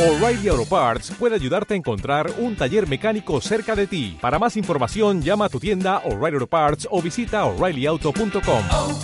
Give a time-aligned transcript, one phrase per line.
[0.00, 4.16] O'Reilly Auto Parts puede ayudarte a encontrar un taller mecánico cerca de ti.
[4.18, 8.64] Para más información, llama a tu tienda O'Reilly Auto Parts o visita oreillyauto.com.
[8.72, 8.98] oh,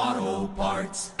[0.00, 1.12] oh, Parts.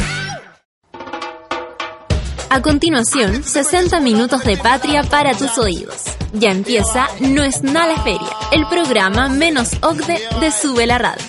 [2.48, 6.04] A continuación, 60 minutos de patria para tus oídos.
[6.32, 11.24] Ya empieza No es nada la feria, el programa menos OCDE de Sube la Radio.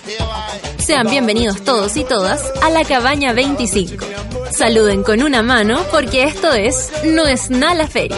[0.78, 4.06] Sean bienvenidos todos y todas a la cabaña 25.
[4.52, 8.18] Saluden con una mano porque esto es No es nada la feria.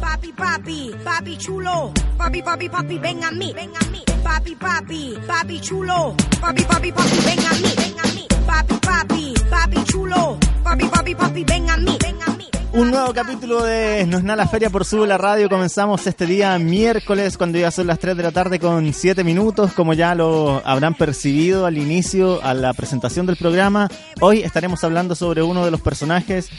[0.00, 1.92] Papi, papi, papi chulo.
[2.16, 4.02] Papi, papi, papi, ven a mí, ven a mí.
[4.22, 6.14] Papi, papi, papi chulo.
[6.40, 8.26] Papi, papi, papi, ven a mí, ven a mí.
[8.46, 10.38] Papi, papi, papi chulo.
[10.64, 12.37] Papi, papi, papi, ven a mí, ven a mí.
[12.72, 15.48] Un nuevo capítulo de No es nada la feria por Sube la Radio.
[15.48, 19.72] Comenzamos este día miércoles cuando ya son las 3 de la tarde con 7 minutos.
[19.72, 23.88] Como ya lo habrán percibido al inicio, a la presentación del programa,
[24.20, 26.50] hoy estaremos hablando sobre uno de los personajes.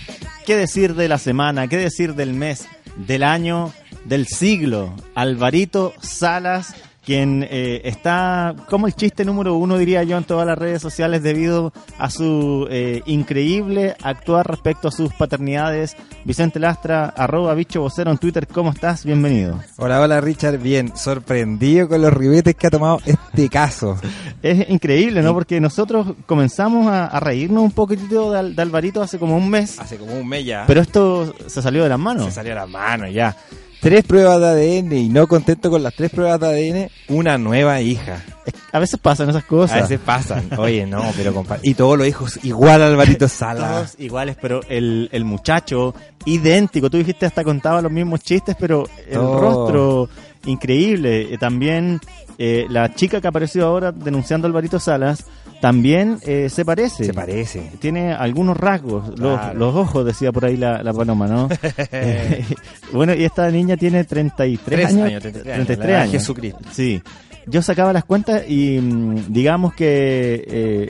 [0.48, 1.67] ¿Qué decir de la semana?
[1.67, 2.66] ¿Qué decir del mes?
[2.95, 3.72] Del año?
[4.05, 4.95] Del siglo?
[5.14, 6.73] Alvarito Salas
[7.09, 11.23] quien eh, está como el chiste número uno, diría yo, en todas las redes sociales
[11.23, 15.95] debido a su eh, increíble actuar respecto a sus paternidades.
[16.23, 19.05] Vicente Lastra, arroba bicho vocero en Twitter, ¿cómo estás?
[19.05, 19.59] Bienvenido.
[19.77, 23.97] Hola, hola Richard, bien, sorprendido con los ribetes que ha tomado este caso.
[24.43, 25.33] Es increíble, ¿no?
[25.33, 29.80] Porque nosotros comenzamos a, a reírnos un poquitito de, de Alvarito hace como un mes,
[29.80, 30.65] Hace como un mes ya.
[30.67, 32.25] pero esto se salió de las manos.
[32.25, 33.35] se salió a la mano ya.
[33.81, 37.80] Tres pruebas de ADN y no contento con las tres pruebas de ADN, una nueva
[37.80, 38.23] hija.
[38.71, 39.77] A veces pasan esas cosas.
[39.77, 40.49] A veces pasan.
[40.58, 41.61] Oye, no, pero compadre.
[41.63, 43.67] Y todos los hijos igual a Alvarito Sala.
[43.67, 46.89] Todos iguales, pero el, el muchacho idéntico.
[46.89, 50.09] Tú dijiste hasta contaba los mismos chistes, pero el rostro
[50.45, 51.33] increíble.
[51.33, 51.99] Eh, también
[52.38, 55.25] eh, la chica que apareció ahora denunciando a Alvarito Salas
[55.61, 57.03] también eh, se parece.
[57.05, 57.71] Se parece.
[57.80, 59.59] Tiene algunos rasgos, los, Claro.
[59.59, 61.49] los ojos, decía por ahí la, la paloma, ¿no?
[62.93, 65.08] Bueno, y esta niña tiene 33 Tres años.
[65.08, 66.11] años, 33 años, 33 la edad de años.
[66.14, 66.59] Jesucristo.
[66.71, 67.02] Sí.
[67.48, 70.89] Yo sacaba las cuentas y mm, digamos que eh,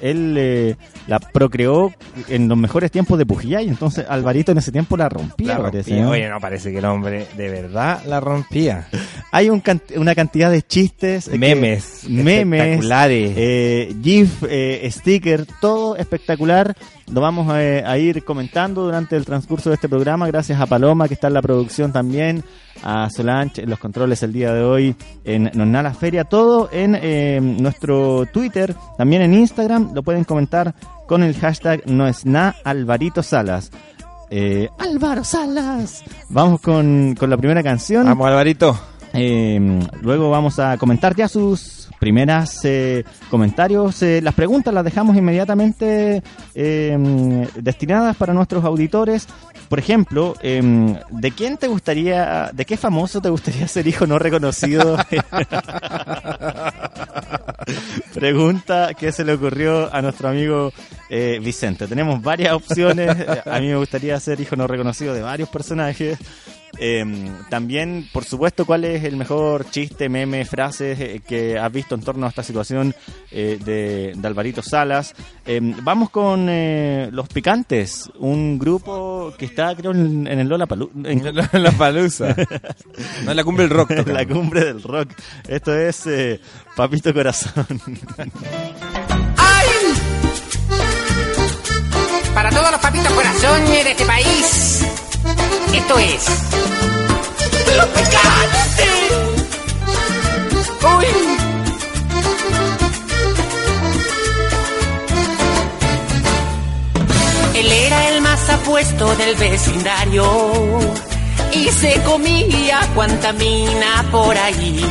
[0.00, 1.92] él eh, la procreó
[2.28, 6.04] en los mejores tiempos de Pujillay, entonces Alvarito en ese tiempo la rompía, La parece.
[6.04, 8.88] Oye, no, parece que el hombre de verdad la rompía.
[9.32, 9.62] Hay un
[9.96, 12.04] una cantidad de chistes, eh, que- Memes.
[12.08, 13.32] memes, Espectaculares.
[13.36, 16.74] eh, GIF, eh, sticker, todo espectacular.
[17.12, 21.08] Lo vamos a, a ir comentando durante el transcurso de este programa, gracias a Paloma
[21.08, 22.44] que está en la producción también,
[22.82, 27.40] a Solange en los controles el día de hoy en Nonala Feria, todo en eh,
[27.40, 30.74] nuestro Twitter, también en Instagram, lo pueden comentar
[31.06, 33.70] con el hashtag no es na Alvarito Salas.
[34.30, 36.04] Eh, Álvaro Salas.
[36.28, 38.06] Vamos con, con la primera canción.
[38.06, 38.78] Vamos, Alvarito.
[39.12, 44.02] Eh, luego vamos a comentar ya sus primeras eh, comentarios.
[44.02, 46.24] Eh, las preguntas las dejamos inmediatamente
[46.56, 49.28] eh, destinadas para nuestros auditores.
[49.68, 50.60] Por ejemplo, eh,
[51.10, 54.96] ¿de quién te gustaría, de qué famoso te gustaría ser hijo no reconocido?
[58.14, 60.72] Pregunta que se le ocurrió a nuestro amigo
[61.08, 61.86] eh, Vicente.
[61.86, 63.14] Tenemos varias opciones.
[63.46, 66.18] A mí me gustaría ser hijo no reconocido de varios personajes.
[66.82, 67.04] Eh,
[67.50, 72.00] también, por supuesto, cuál es el mejor chiste, meme, frase eh, que has visto en
[72.00, 72.94] torno a esta situación
[73.30, 75.14] eh, de, de Alvarito Salas.
[75.44, 80.66] Eh, vamos con eh, Los Picantes, un grupo que está, creo, en, en el Lola
[81.04, 81.24] en
[81.62, 82.34] la palusa.
[83.24, 83.90] No es la cumbre del rock.
[83.96, 84.26] la tocamos.
[84.26, 85.10] cumbre del rock.
[85.48, 86.40] Esto es eh,
[86.76, 87.66] Papito Corazón.
[89.36, 89.68] ¡Ay!
[92.34, 94.86] Para todos los papitos corazones de este país,
[95.78, 96.26] esto es.
[97.76, 98.90] ¡Los picantes!
[100.82, 101.06] ¡Uy!
[107.54, 110.24] Él era el más apuesto del vecindario
[111.52, 114.84] y se comía cuanta mina por ahí.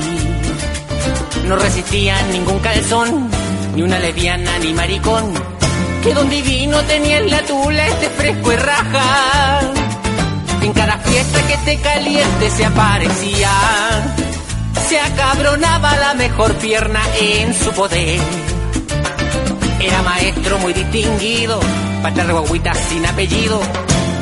[1.45, 3.29] No resistía ningún calzón,
[3.75, 5.33] ni una lesbiana ni maricón.
[6.03, 9.78] Que don divino tenía en la tula este fresco y raja.
[10.69, 13.49] En cada fiesta que te caliente se aparecía.
[14.87, 18.19] Se acabronaba la mejor pierna en su poder.
[19.79, 21.59] Era maestro muy distinguido,
[22.03, 23.59] para de guaguitas sin apellido.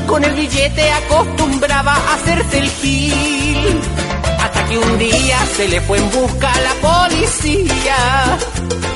[0.07, 3.81] Con el billete acostumbraba a hacerse el gil.
[4.39, 8.38] Hasta que un día se le fue en busca a la policía.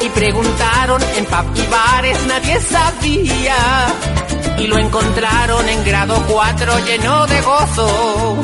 [0.02, 3.56] Y preguntaron en pub y bares, nadie sabía.
[4.62, 8.38] Y lo encontraron en grado 4 lleno de gozo.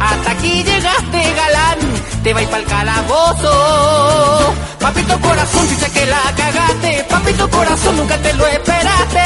[0.00, 1.78] Hasta aquí llegaste, galán,
[2.24, 4.54] te vais pa'l calabozo.
[4.80, 7.06] Papito corazón, dice que la cagaste.
[7.08, 9.24] Papito corazón, nunca te lo esperaste.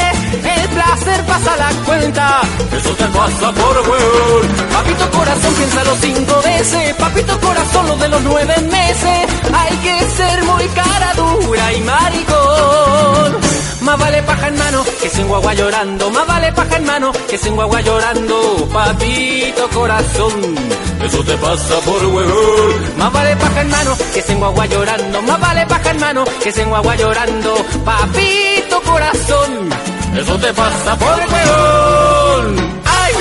[0.55, 2.41] El placer pasa la cuenta,
[2.77, 4.47] eso te pasa por weón.
[4.73, 6.93] Papito corazón, piénsalo cinco veces.
[6.95, 9.19] Papito corazón, lo de los nueve meses.
[9.53, 13.45] Hay que ser muy cara dura y maricón.
[13.85, 16.09] Más vale paja en mano que sin guagua llorando.
[16.09, 18.67] Más vale paja en mano que sin guagua llorando.
[18.73, 20.55] Papito corazón,
[21.03, 22.97] eso te pasa por huevón.
[22.97, 25.21] Más vale paja en mano que sin guagua llorando.
[25.21, 27.55] Más vale paja en mano que sin guagua llorando.
[27.83, 29.51] Papito corazón,
[30.17, 32.45] eso te pasa por huevón.
[33.01, 33.13] ¡Ay!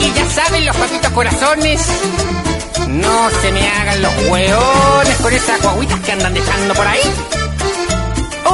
[0.00, 1.80] Y ya saben los papitos corazones.
[2.88, 7.02] No se me hagan los hueones con esas guaguitas que andan dejando por ahí.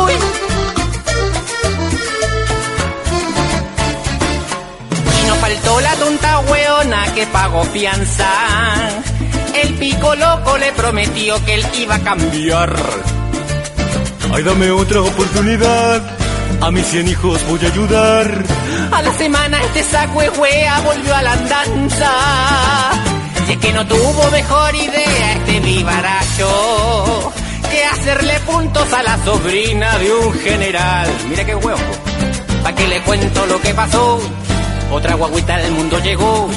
[0.04, 0.14] Uy.
[5.20, 8.30] Y no faltó la tonta hueona que pagó fianza.
[9.54, 12.74] El pico loco le prometió que él iba a cambiar.
[14.32, 16.02] Ay, dame otra oportunidad.
[16.60, 18.44] A mis cien hijos voy a ayudar.
[18.90, 22.10] A la semana este saco huea volvió a la andanza.
[23.48, 27.32] Y es que no tuvo mejor idea este vivaracho
[27.70, 31.08] que hacerle puntos a la sobrina de un general.
[31.28, 31.80] Mira qué huevo.
[32.62, 34.20] ¿Pa' que le cuento lo que pasó?
[34.90, 36.50] Otra guaguita del mundo llegó.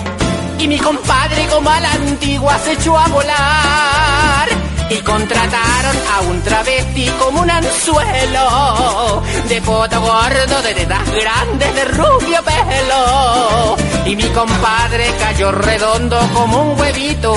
[0.60, 4.50] Y mi compadre como a la antigua se echó a volar.
[4.90, 11.86] Y contrataron a un travesti como un anzuelo De poto gordo, de tetas grandes, de
[11.86, 13.76] rubio pelo.
[14.06, 17.36] Y mi compadre cayó redondo como un huevito.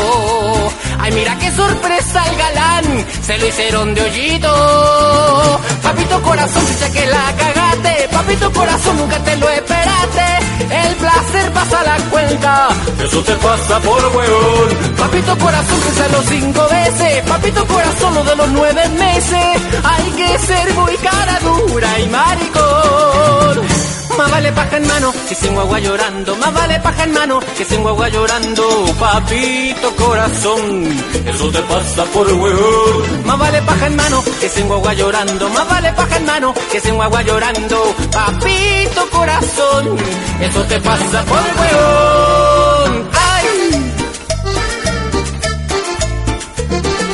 [1.00, 5.60] Ay, mira qué sorpresa el galán, se lo hicieron de hoyito.
[5.82, 7.34] Papito corazón, dice que la
[7.70, 10.24] cagaste Papito corazón, nunca te lo esperaste
[10.70, 12.68] El placer pasa la cuenta
[13.04, 14.96] Eso te pasa por huevón.
[14.96, 17.22] Papito corazón, piénsalo cinco veces.
[17.22, 19.62] Papito corazón, lo de los nueve meses.
[19.84, 23.99] Hay que ser muy cara dura y maricón.
[24.18, 26.36] Más vale paja en mano que sin guagua llorando.
[26.36, 28.94] Más vale paja en mano que sin guagua llorando.
[28.98, 30.88] Papito corazón,
[31.26, 33.26] Eso te pasa por huevón.
[33.26, 35.48] más vale paja en mano que sin guagua llorando.
[35.50, 37.94] Más vale paja en mano que sin guagua llorando.
[38.12, 39.96] Papito corazón,
[40.40, 43.08] eso te pasa por huevón.
[43.12, 43.92] ¡Ay!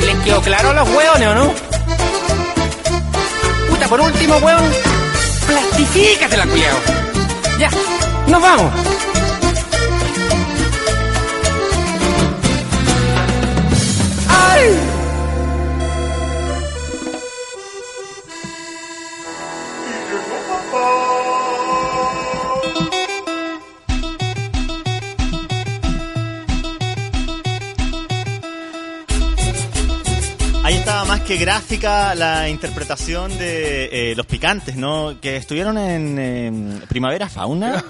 [0.05, 1.53] ¿Les quedó claro los hueones o no?
[3.69, 4.63] Puta, por último, hueón,
[5.47, 6.77] plastifícate la culiao.
[7.57, 7.69] Ya,
[8.27, 8.71] nos vamos.
[30.87, 35.19] Estaba más que gráfica la interpretación de eh, los picantes, ¿no?
[35.19, 37.83] Que estuvieron en eh, Primavera Fauna.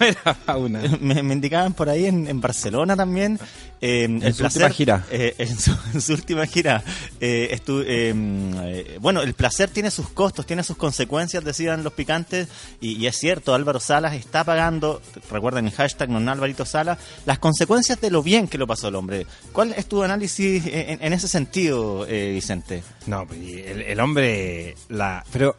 [0.47, 0.81] Fauna.
[0.99, 3.39] me, me indicaban por ahí en, en Barcelona también.
[3.79, 5.05] Eh, el su última gira.
[5.11, 6.83] eh, en, su, en su última gira.
[7.19, 12.47] eh, estu- eh, bueno, el placer tiene sus costos, tiene sus consecuencias, decían los picantes.
[12.81, 17.39] Y, y es cierto, Álvaro Salas está pagando, recuerden el hashtag non Alvarito Salas, las
[17.39, 19.27] consecuencias de lo bien que lo pasó el hombre.
[19.53, 22.83] ¿Cuál es tu análisis en, en ese sentido, eh, Vicente?
[23.05, 25.55] No, pues, el, el hombre, la, pero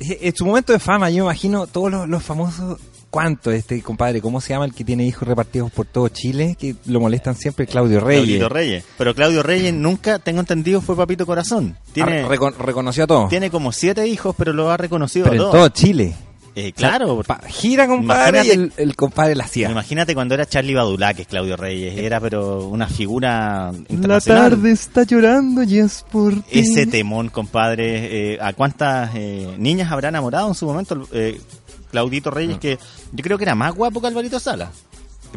[0.00, 2.78] en su momento de fama, yo me imagino todos los, los famosos,
[3.10, 4.20] ¿cuánto este compadre?
[4.20, 6.56] ¿Cómo se llama el que tiene hijos repartidos por todo Chile?
[6.58, 8.24] Que lo molestan siempre, Claudio Reyes.
[8.24, 8.84] Claudito Reyes.
[8.96, 11.76] Pero Claudio Reyes nunca, tengo entendido, fue Papito Corazón.
[11.92, 13.28] Tiene, Ah, recon- reconoció a todos.
[13.28, 16.14] tiene como siete hijos, pero lo ha reconocido pero a en todo Chile.
[16.56, 19.70] Eh, claro, O sea, pa- gira, compadre, y el, el compadre la hacía.
[19.70, 21.96] Imagínate cuando era Charlie Badulá, que es Claudio Reyes.
[21.96, 24.66] Era pero una figura internacional.
[24.66, 26.58] está llorando y es por ti.
[26.58, 28.32] Ese temón, compadre.
[28.34, 31.40] eh, ¿A cuántas eh, niñas habrá enamorado en su momento eh,
[31.90, 32.56] Claudito Reyes?
[32.56, 32.60] Mm.
[32.60, 32.78] Que
[33.12, 34.70] yo creo que era más guapo que Alvarito Sala.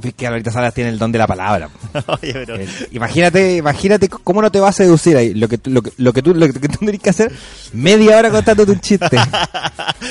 [0.02, 1.70] Es que Alvarito Salas tiene el don de la palabra.
[2.08, 2.56] Oye, pero...
[2.56, 5.36] Eh, imagínate, imagínate cómo no te va a seducir ahí.
[5.36, 7.32] Lo que, lo que, lo que tú, lo que tú que hacer,
[7.74, 9.16] media hora contándote un chiste.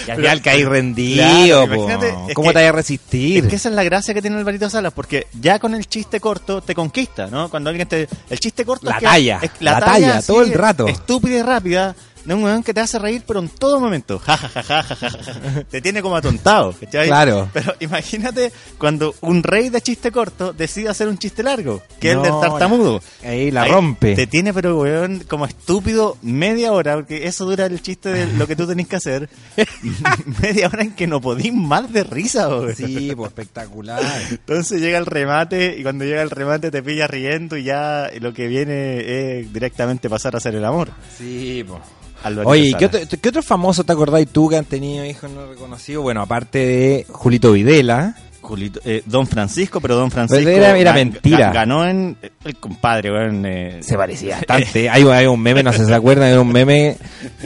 [0.06, 3.42] y al final caí rendido, Claro, imagínate, ¿Cómo te vas a resistir?
[3.44, 6.20] Es que esa es la gracia que tiene Alvarito Salas, porque ya con el chiste
[6.20, 7.50] corto te conquista, ¿no?
[7.50, 8.08] Cuando alguien te...
[8.30, 10.86] El chiste corto La es que- talla, es la talla, todo el rato.
[10.86, 14.18] Estúpida y rápida, de un weón que te hace reír, pero en todo momento.
[14.18, 15.64] Ja, ja, ja, ja, ja, ja, ja.
[15.64, 17.08] Te tiene como atontado, ¿cachai?
[17.08, 17.48] Claro.
[17.52, 22.16] Pero imagínate cuando un rey de chiste corto decide hacer un chiste largo, que es
[22.16, 23.00] el No, del tartamudo.
[23.24, 24.14] Ahí la Ahí rompe.
[24.14, 28.46] Te tiene, pero weón, como estúpido media hora, porque eso dura el chiste de lo
[28.46, 29.28] que tú tenés que hacer.
[30.42, 32.74] media hora en que no podís más de risa, weón.
[32.74, 34.00] Sí, pues espectacular.
[34.30, 38.32] Entonces llega el remate y cuando llega el remate te pilla riendo y ya lo
[38.32, 40.90] que viene es directamente pasar a hacer el amor.
[41.18, 41.80] Sí, pues.
[42.22, 42.74] Alvarito Oye.
[42.78, 46.02] ¿qué otro, ¿qué otro famoso te acordáis tú que han tenido hijos no reconocidos?
[46.02, 48.14] Bueno, aparte de Julito Videla.
[48.40, 51.50] Julito- eh, Don Francisco, pero Don Francisco Pero era- mentira.
[51.50, 53.46] ga- ganó en el compadre, weón.
[53.46, 54.90] eh, Se parecía bastante.
[54.90, 56.96] Hay, hay un meme, no sé si se acuerdan, era un meme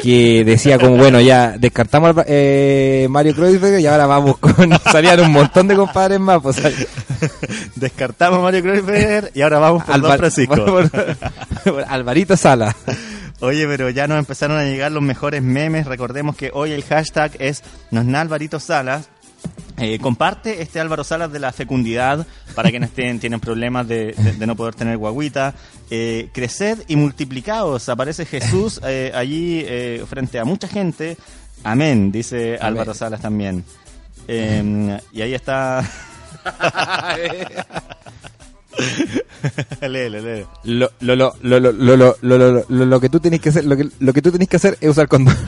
[0.02, 4.54] que decía como, bueno, ya descartamos eh, Mario Kreuzberger y ahora vamos con...
[4.90, 6.40] Salían un montón de compadres más.
[6.40, 6.56] Pues,
[7.75, 10.64] Descartamos a Mario Kreuzberger y ahora vamos por Don Alvar- Francisco.
[10.64, 12.75] por- por Alvarito Sala.
[13.40, 15.86] Oye, pero ya nos empezaron a llegar los mejores memes.
[15.86, 19.08] Recordemos que hoy el hashtag es Nosna Alvarito Salas.
[19.78, 24.32] Eh, comparte este Álvaro Salas de la fecundidad para quienes tienen, tienen problemas de, de-
[24.32, 25.54] de no poder tener guaguita.
[25.90, 27.88] Eh, creced y multiplicaos.
[27.90, 31.18] Aparece Jesús eh, allí eh, frente a mucha gente.
[31.62, 33.64] Amén, dice Álvaro Salas también.
[34.28, 35.84] Eh, y ahí está.
[39.80, 40.49] léelo, léelo.
[40.64, 43.76] Lo, lo, lo, lo, lo, lo, lo, lo, lo, que tú tienes que hacer, lo
[43.76, 45.37] que, lo que tú tienes que hacer es usar condón.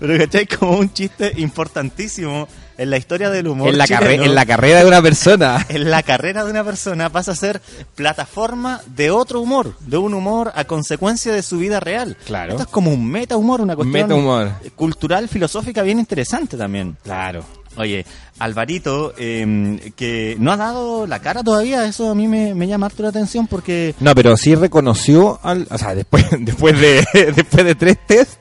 [0.00, 0.46] Pero ¿cachai?
[0.46, 3.68] Como un chiste importantísimo en la historia del humor.
[3.70, 4.02] en, la chileno.
[4.06, 5.66] carre- en la carrera de una persona.
[5.76, 7.60] En la carrera de una persona pasa a ser
[7.94, 12.16] plataforma de otro humor, de un humor a consecuencia de su vida real.
[12.26, 12.52] Claro.
[12.52, 16.96] Esto es como un meta humor, una cuestión cultural, filosófica bien interesante también.
[17.02, 17.44] Claro.
[17.76, 18.04] Oye,
[18.38, 22.86] Alvarito, eh, que no ha dado la cara todavía, eso a mí me, me llama
[22.86, 27.64] harto la atención porque No, pero sí reconoció al, o sea, después, después de, después
[27.64, 28.38] de tres test,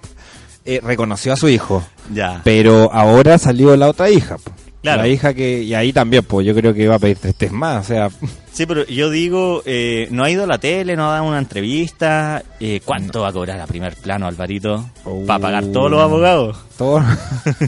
[0.65, 1.83] eh, reconoció a su hijo.
[2.13, 2.41] ya.
[2.43, 4.37] Pero ahora salió la otra hija.
[4.85, 5.01] Claro.
[5.01, 7.85] La hija que, y ahí también, pues yo creo que va a pedir tres más,
[7.85, 8.09] o sea,
[8.55, 11.39] Sí, pero yo digo, eh, no ha ido a la tele, no ha dado una
[11.39, 12.41] entrevista.
[12.61, 14.91] Eh, ¿Cuánto va a cobrar a primer plano, Alvarito?
[15.03, 15.25] Oh.
[15.25, 16.57] Para pagar todos los abogados.
[16.77, 17.03] todo.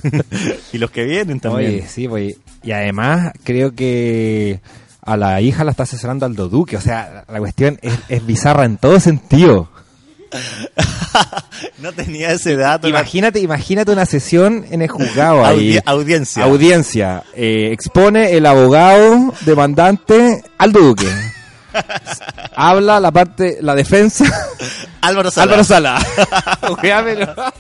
[0.72, 1.72] y los que vienen también.
[1.72, 4.62] Oye, sí, pues, y además creo que
[5.02, 8.64] a la hija la está asesorando Aldo Duque, o sea, la cuestión es, es bizarra
[8.64, 9.70] en todo sentido.
[11.80, 12.88] no tenía ese dato.
[12.88, 15.76] la- Imagínate, imagínate una sesión en el juzgado ahí.
[15.78, 16.44] Audi- audiencia.
[16.44, 17.24] Audiencia.
[17.36, 21.08] Eh, expone el abogado demandante Aldo Duque.
[22.56, 24.26] Habla la parte, la defensa.
[25.02, 25.44] Álvaro Sala.
[25.44, 26.00] Álvaro Sala.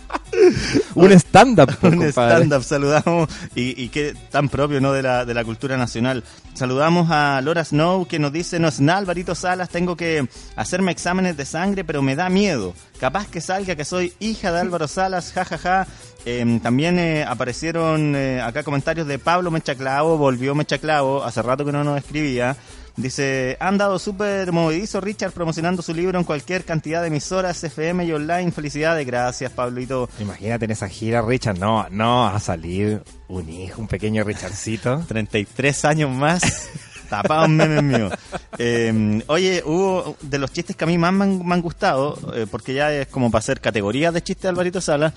[0.95, 1.69] Un stand-up.
[1.81, 4.91] Un stand-up, saludamos, y, y qué tan propio ¿no?
[4.91, 6.23] de, la, de la cultura nacional.
[6.53, 10.91] Saludamos a Laura Snow que nos dice, no es nada, Alvarito Salas, tengo que hacerme
[10.91, 12.73] exámenes de sangre, pero me da miedo.
[12.99, 15.87] Capaz que salga que soy hija de Álvaro Salas, jajaja.
[16.25, 21.71] Eh, también eh, aparecieron eh, acá comentarios de Pablo Mechaclavo, volvió Mechaclavo, hace rato que
[21.71, 22.57] no nos escribía.
[22.97, 28.05] Dice, han dado súper movedizo Richard promocionando su libro en cualquier cantidad de emisoras, FM
[28.05, 28.51] y online.
[28.51, 30.09] Felicidades, gracias Pablito.
[30.19, 31.59] Imagínate en esa gira, Richard.
[31.59, 35.03] No, no, va a salir un hijo, un pequeño Richardcito.
[35.07, 36.41] 33 años más.
[37.09, 38.13] Tapados memes míos.
[38.57, 42.17] Eh, oye, hubo de los chistes que a mí más me han, me han gustado,
[42.33, 45.13] eh, porque ya es como para hacer categorías de chistes de Alvarito Sala,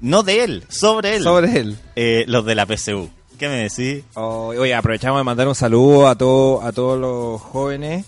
[0.00, 1.22] no de él, sobre él.
[1.24, 1.78] Sobre él.
[1.96, 3.10] Eh, los de la PSU.
[3.44, 4.04] ¿Qué me decís?
[4.14, 8.06] Oh, oye, aprovechamos de mandar un saludo a, todo, a todos los jóvenes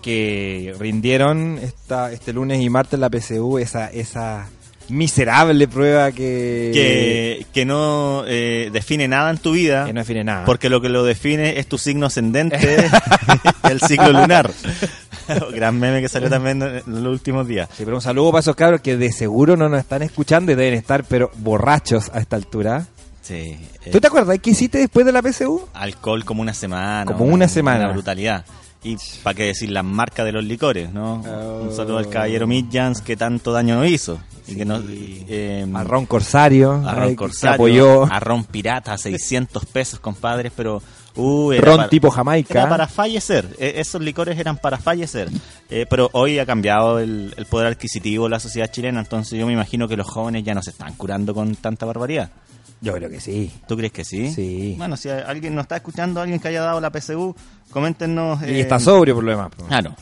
[0.00, 4.46] que rindieron esta, este lunes y martes la PSU, esa, esa
[4.88, 9.86] miserable prueba que, Que, que no eh, define nada en tu vida.
[9.86, 10.44] que no define nada.
[10.44, 12.56] Porque lo que lo define es tu signo ascendente
[13.68, 14.48] el ciclo lunar.
[15.52, 17.68] Gran meme que salió también en los últimos días.
[17.76, 20.54] Sí, pero un saludo para esos cabros que de seguro no nos están escuchando y
[20.54, 22.86] deben estar pero borrachos a esta altura.
[23.26, 23.58] Sí.
[23.84, 25.68] eh, ¿Tú te acuerdas qué hiciste después de la PSU?
[25.74, 27.04] alcohol como una semana.
[27.04, 27.84] Como una semana.
[27.86, 28.44] Una brutalidad.
[28.84, 31.22] Y para qué decir las marcas de los licores, ¿no?
[31.26, 31.62] Oh.
[31.64, 34.20] Un saludo al caballero Midjans que tanto daño nos hizo.
[34.46, 38.04] Y que nos, eh, Marrón Corsario, Arrón ay, que Corsario, apoyó.
[38.04, 40.80] Arrón Pirata, 600 pesos, compadres, pero...
[41.16, 42.60] Uh, era Ron para- tipo Jamaica.
[42.60, 45.30] Era para fallecer, Eh, esos licores eran para fallecer.
[45.70, 49.46] Eh, pero hoy ha cambiado el, el poder adquisitivo de la sociedad chilena, entonces yo
[49.46, 52.30] me imagino que los jóvenes ya no se están curando con tanta barbaridad.
[52.80, 53.52] Yo creo que sí.
[53.66, 54.30] ¿Tú crees que sí?
[54.32, 54.74] Sí.
[54.76, 57.34] Bueno, si alguien nos está escuchando, alguien que haya dado la PSU,
[57.70, 58.42] coméntenos.
[58.42, 59.50] Y eh, está sobrio por lo demás.
[59.68, 59.94] Claro.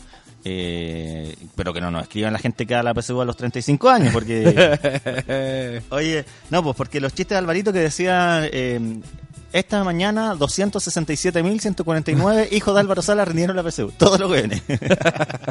[0.47, 3.89] Eh, pero que no nos escriban la gente que da la PSU a los 35
[3.89, 5.81] años, porque...
[5.91, 8.47] Oye, no, pues porque los chistes de Alvarito que decía...
[8.53, 9.01] eh,
[9.55, 13.93] esta mañana 267.149 hijos de Álvaro Salas rindieron la PSU.
[13.97, 14.63] Todo lo que viene.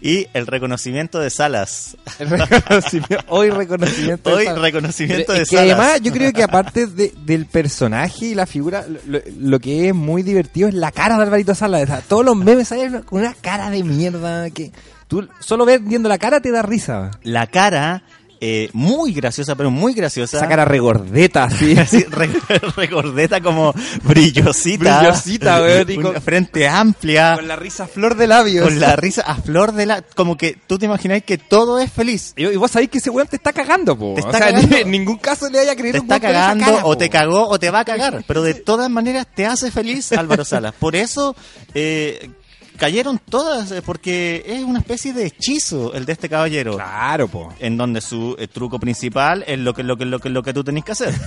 [0.00, 1.96] y el reconocimiento de Salas.
[2.18, 4.30] El reconocimiento- hoy reconocimiento.
[4.30, 4.62] de Hoy Salas.
[4.62, 5.78] reconocimiento de es que Salas.
[5.78, 9.94] además yo creo que aparte de- del personaje y la figura, lo, lo que es
[9.94, 11.82] muy divertido es la cara de Alvarito Salas.
[11.82, 14.72] O sea, todos los memes salen con una cara de mierda que
[15.06, 17.10] tú solo ver viendo la cara te da risa.
[17.22, 18.02] La cara,
[18.40, 20.36] eh, muy graciosa, pero muy graciosa.
[20.36, 21.46] Esa cara regordeta,
[22.10, 22.30] re-
[22.76, 25.00] regordeta como brillosita.
[25.00, 27.34] Brillosita, weón, y Una con- frente amplia.
[27.34, 28.64] Con la risa flor de labios.
[28.64, 30.02] Con la risa a flor de la...
[30.02, 32.32] Como que tú te imagináis que todo es feliz.
[32.36, 34.14] Y, y vos sabéis que ese weón te está cagando, po.
[34.14, 34.76] Te o sea, cagando.
[34.76, 37.48] en ningún caso le vaya a creer Te un está cagando cara, o te cagó
[37.48, 38.24] o te va a cagar.
[38.26, 40.74] Pero de todas maneras te hace feliz Álvaro Salas.
[40.78, 41.34] Por eso
[41.74, 42.30] eh,
[42.78, 46.76] cayeron todas, eh, porque es una especie de hechizo el de este caballero.
[46.76, 47.52] Claro, po.
[47.58, 50.54] En donde su eh, truco principal es lo que, lo que, lo que, lo que
[50.54, 51.14] tú tenés que hacer.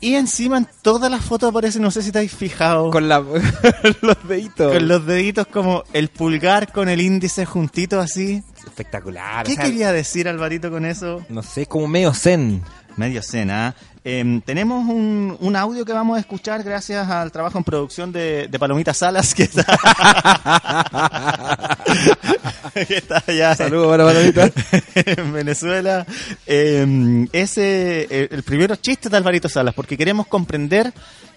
[0.00, 3.08] Y encima en todas las fotos aparece, no sé si te habéis fijado, con, Con
[3.08, 3.18] la,
[4.00, 4.82] los deditos.
[4.82, 8.42] los deditos como el pulgar con el índice juntito así.
[8.64, 9.44] Espectacular.
[9.44, 11.24] ¿Qué o sea, quería decir Alvarito con eso?
[11.28, 12.62] No sé, como medio zen.
[12.96, 13.74] Medio cena.
[13.78, 18.48] Eh, tenemos un, un audio que vamos a escuchar gracias al trabajo en producción de,
[18.48, 19.64] de Palomita Salas, que está,
[22.88, 24.50] que está allá Saludos para Palomita.
[24.94, 26.06] en Venezuela.
[26.46, 30.92] Eh, ese, eh, el primero chiste de Alvarito Salas, porque queremos comprender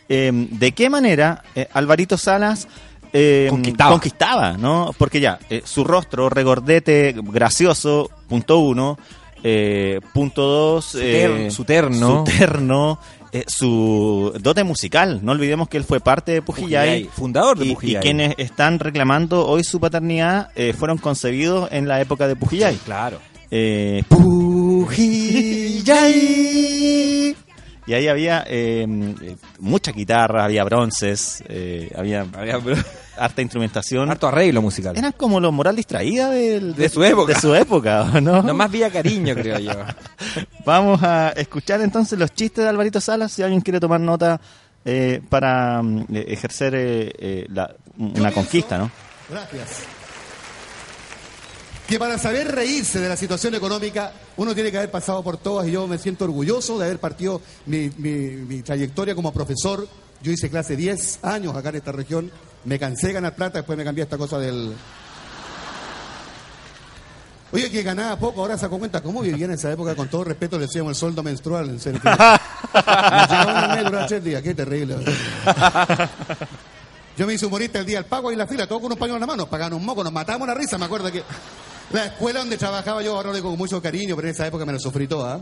[0.10, 2.68] eh, de qué manera eh, Alvarito Salas
[3.14, 3.92] eh, Conquistaba.
[3.92, 4.92] conquistaba, ¿no?
[4.98, 8.98] Porque ya, eh, su rostro regordete, gracioso, punto uno.
[9.48, 12.26] Eh, punto dos, Su ter- eh, su terno.
[12.26, 13.00] su terno,
[13.32, 15.20] eh, su dote musical.
[15.22, 17.04] No olvidemos que él fue parte de Pujillay.
[17.04, 17.98] Pujillay, fundador de Pujillay.
[17.98, 22.76] Y quienes están reclamando hoy su paternidad eh, fueron concebidos en la época de Pujillay.
[22.86, 23.20] Claro.
[23.52, 24.02] Eh,
[25.96, 27.36] Pujillay.
[27.88, 28.86] Y ahí había eh,
[29.60, 32.60] mucha guitarra, había bronces, eh, había, Había,
[33.18, 34.10] harta instrumentación.
[34.10, 34.98] Harto arreglo musical.
[34.98, 37.34] Eran como los moral distraída del- De su época.
[37.34, 38.42] De su época, ¿o ¿no?
[38.42, 39.72] No más vía cariño, creo yo.
[40.66, 43.32] Vamos a escuchar entonces los chistes de Alvarito Salas.
[43.32, 44.42] Si alguien quiere tomar nota
[44.84, 48.90] eh, para mm, eh, ejercer eh, eh, la- una conquista, ¿no?
[49.30, 49.84] Gracias.
[51.88, 55.68] Que para saber reírse de la situación económica, uno tiene que haber pasado por todas
[55.68, 59.88] y yo me siento orgulloso de haber partido mi, mi- mi trayectoria como profesor.
[60.24, 62.32] Yo hice clase 10 años acá en esta región,
[62.64, 64.74] me cansé de ganar plata, después me cambié a esta cosa del...
[67.52, 70.58] Oye, que ganaba poco, ahora saco cuenta cómo vivía en esa época, con todo respeto
[70.58, 71.70] le decíamos el sueldo menstrual.
[71.70, 72.02] En serio.
[72.04, 74.96] Me llegaba un mes, duraba tres días, qué terrible.
[77.18, 79.16] Yo me hice humorista el día del pago y la fila, todo con un pañuelo
[79.18, 81.24] en la mano, pagaban un moco, nos matamos la risa, me acuerdo que
[81.92, 84.66] la escuela donde trabajaba yo, ahora lo digo con mucho cariño, pero en esa época
[84.66, 85.40] me lo sufrí toda.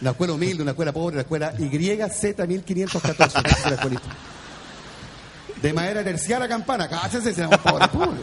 [0.00, 4.08] La escuela humilde, una escuela pobre, la escuela YZ1514, esa es la escuelita.
[5.60, 8.20] De madera terciaria campana, cáchese, éramos pobres, pobres.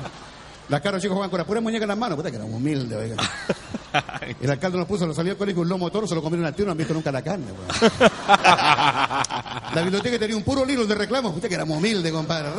[0.74, 2.98] Las caros chicos jugaban con las puras muñecas en las manos, puta que éramos humildes,
[2.98, 3.16] oiga.
[4.42, 6.48] El alcalde nos puso, nos salió al colegio un lomo de toro, se lo comieron
[6.48, 8.02] al tío, no han visto nunca la carne, weón.
[9.76, 12.50] La biblioteca tenía un puro libro de reclamos, usted que éramos humildes, compadre.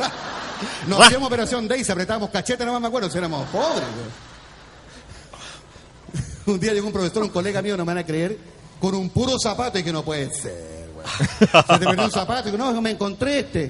[0.87, 4.25] Nos hacíamos operación Daisy, apretábamos cachete, no más me acuerdo, si éramos pobres, weón.
[6.55, 8.37] Un día llegó un profesor, un colega mío, no me van a creer,
[8.79, 11.09] con un puro zapato y que no puede ser, weón.
[11.67, 13.67] Se te perdió un zapato y que no, me encontré este.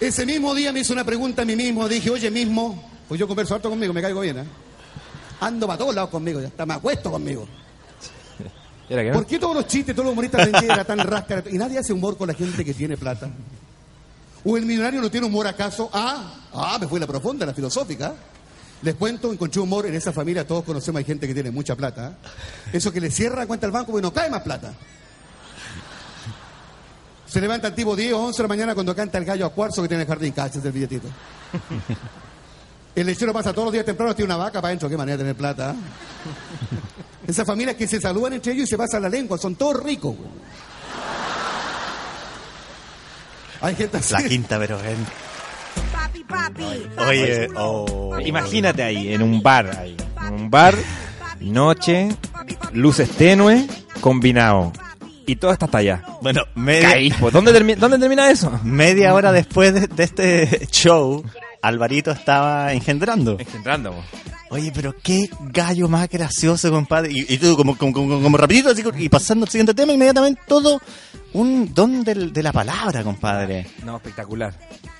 [0.00, 3.28] Ese mismo día me hizo una pregunta a mí mismo, dije, oye mismo, pues yo
[3.28, 4.44] converso harto conmigo, me caigo bien, ¿eh?
[5.40, 7.46] Ando para todos lados conmigo, ya hasta me acuesto conmigo.
[8.88, 9.14] ¿Era que no?
[9.14, 11.92] ¿Por qué todos los chistes, todos los humoristas de era tan rasca y nadie hace
[11.92, 13.28] humor con la gente que tiene plata?
[14.42, 15.90] ¿O el millonario no tiene humor acaso?
[15.92, 18.14] Ah, ah, me fui a la profunda, la filosófica.
[18.82, 22.16] Les cuento, encontré humor en esa familia, todos conocemos, hay gente que tiene mucha plata.
[22.72, 24.72] Eso que le cierra la cuenta al banco porque no cae más plata.
[27.30, 29.50] Se levanta el tipo 10 o 11 de la mañana cuando canta el gallo a
[29.50, 31.08] cuarzo que tiene el jardín, cachas del billetito.
[32.92, 35.22] El lechero pasa todos los días temprano, tiene una vaca para adentro, qué manera de
[35.22, 35.70] tener plata.
[35.70, 37.28] ¿eh?
[37.28, 40.16] Esas familias que se saludan entre ellos y se pasan la lengua, son todos ricos.
[40.16, 40.28] güey.
[43.60, 44.12] Hay gente así.
[44.12, 45.06] La quinta Verogén.
[45.92, 46.64] Papi, papi.
[47.08, 48.18] Oye, oh.
[48.24, 49.96] Imagínate ahí, en un bar, ahí.
[50.26, 50.74] En un bar,
[51.38, 52.08] noche,
[52.72, 53.66] luces tenues,
[54.00, 54.72] combinado.
[55.26, 56.02] Y todo está hasta allá.
[56.22, 58.50] Bueno, media, Caí, pues, ¿dónde, termi- ¿Dónde termina eso?
[58.64, 61.22] media hora después de, de este show,
[61.62, 63.36] Alvarito estaba engendrando.
[63.38, 63.94] Engendrando.
[64.52, 67.12] Oye, pero qué gallo más gracioso, compadre.
[67.12, 70.40] Y, y tú, como, como, como, como rapidito, así, y pasando al siguiente tema, inmediatamente
[70.48, 70.80] todo
[71.34, 73.68] un don del- de la palabra, compadre.
[73.84, 74.52] No, espectacular.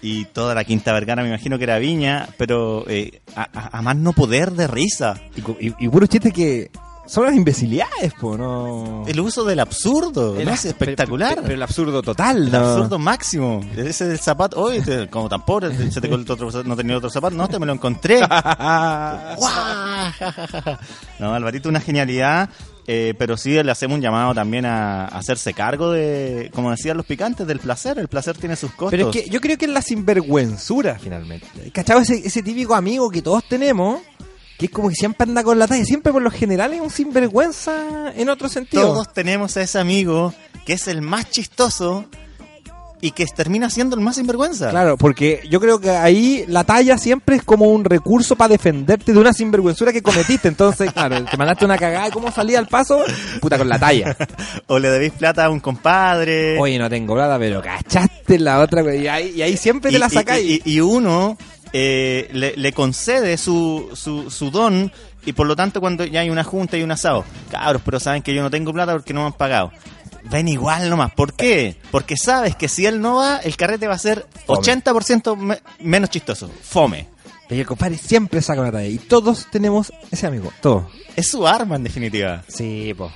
[0.03, 3.83] Y toda la Quinta Vergara, me imagino que era Viña, pero eh, a, a- a
[3.83, 5.21] más no poder de risa.
[5.35, 6.71] Y, y, y puro chiste que
[7.11, 9.05] son las imbecilidades, po, no.
[9.07, 10.53] El uso del absurdo, El- ¿no?
[10.53, 11.41] Es espectacular.
[11.43, 12.59] Pero, el absurdo total, El ¿no?
[12.59, 13.61] absurdo máximo.
[13.77, 14.71] Ese del zapato.
[14.85, 17.35] Te- como tan pobre, te- se te cortó otro, no tenía otro zapato.
[17.37, 18.21] No, te me lo encontré.
[21.19, 22.49] No, Alvarito, una genialidad.
[22.87, 26.97] eh, pero sí le hacemos un llamado también a, a hacerse cargo de, como decían
[26.97, 27.99] los picantes, del placer.
[27.99, 28.91] El placer tiene sus costos.
[28.93, 31.47] Pero es que yo creo que es la sinvergüenzura, finalmente.
[31.73, 32.01] ¿Cachado?
[32.01, 34.01] Ese, ese típico amigo que todos tenemos,
[34.61, 36.91] que es como que siempre anda con la talla, siempre por lo general es un
[36.91, 38.83] sinvergüenza en otro sentido.
[38.83, 40.35] Todos tenemos a ese amigo
[40.67, 42.05] que es el más chistoso
[43.03, 44.69] y que termina siendo el más sinvergüenza.
[44.69, 49.15] Claro, porque yo creo que ahí la talla siempre es como un recurso para defenderte
[49.15, 50.49] de una sinvergüenzura que cometiste.
[50.49, 53.03] Entonces, claro, te mandaste una cagada y cómo salía al paso,
[53.41, 54.15] puta con la talla.
[54.67, 56.59] O le debéis plata a un compadre.
[56.61, 60.11] Oye, no tengo plata, pero cachaste la otra, y ahí, y ahí siempre te la
[60.11, 60.45] sacáis.
[60.47, 61.39] Y, y- y uno
[61.73, 64.93] eh, le, le concede su, su, su don
[65.25, 68.23] y por lo tanto cuando ya hay una junta y un asado, cabros, pero saben
[68.23, 69.71] que yo no tengo plata porque no me han pagado.
[70.25, 71.13] Ven igual nomás.
[71.15, 71.77] ¿Por qué?
[71.91, 74.59] Porque sabes que si él no va, el carrete va a ser Fome.
[74.61, 76.51] 80% me- menos chistoso.
[76.63, 77.07] Fome.
[77.49, 78.87] Pero el compadre siempre saca una talla.
[78.89, 80.53] Y todos tenemos ese amigo.
[80.61, 80.85] Todos.
[81.17, 82.45] Es su arma en definitiva.
[82.49, 83.11] Sí, po.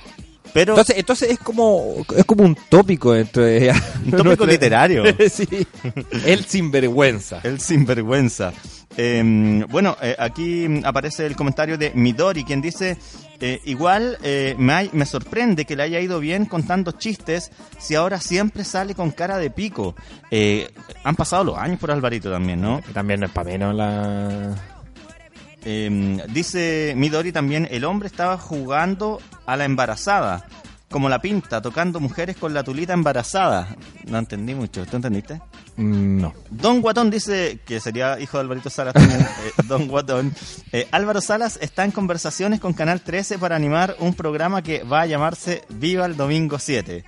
[0.55, 3.25] Pero Entonces, entonces es como es como un tópico Un
[4.11, 5.03] tópico literario.
[5.29, 5.67] sí.
[6.25, 7.41] El sinvergüenza.
[7.43, 8.53] El sinvergüenza.
[8.95, 12.97] Eh, bueno, eh, aquí aparece el comentario de Midori, quien dice,
[13.41, 17.95] eh, igual eh, me, hay- me sorprende que le haya ido bien contando chistes si
[17.95, 19.93] ahora siempre sale con cara de pico.
[21.03, 22.81] Han pasado los años por Alvarito también, ¿no?
[22.93, 24.55] También no es para menos la...
[25.65, 30.45] Eh, dice Midori también, el hombre estaba jugando a la embarazada,
[30.91, 33.75] como la pinta, tocando mujeres con la tulita embarazada.
[34.05, 35.41] No entendí mucho, ¿tú entendiste?
[35.75, 36.33] Mm, No.
[36.51, 40.33] Don Guatón dice, que sería hijo de Alvarito Salas también, eh, Don Guatón.
[40.71, 45.01] eh, Álvaro Salas está en conversaciones con Canal 13 para animar un programa que va
[45.01, 47.03] a llamarse Viva el Domingo 7.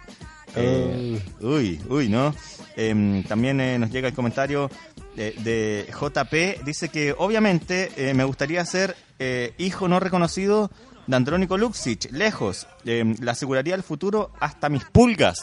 [0.56, 2.34] Eh, uy, uy, ¿no?
[2.76, 4.70] Em, también nos llega el comentario
[5.18, 6.64] de, de JP.
[6.66, 10.72] Dice que obviamente eh, me gustaría ser eh, hijo no reconocido
[11.08, 12.68] de Andrónico Luxich, lejos.
[12.86, 15.40] Em, le aseguraría el futuro hasta mis pulgas.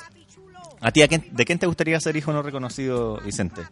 [0.80, 3.62] ¿A ti a quién- de quién te gustaría ser hijo no reconocido, Vicente?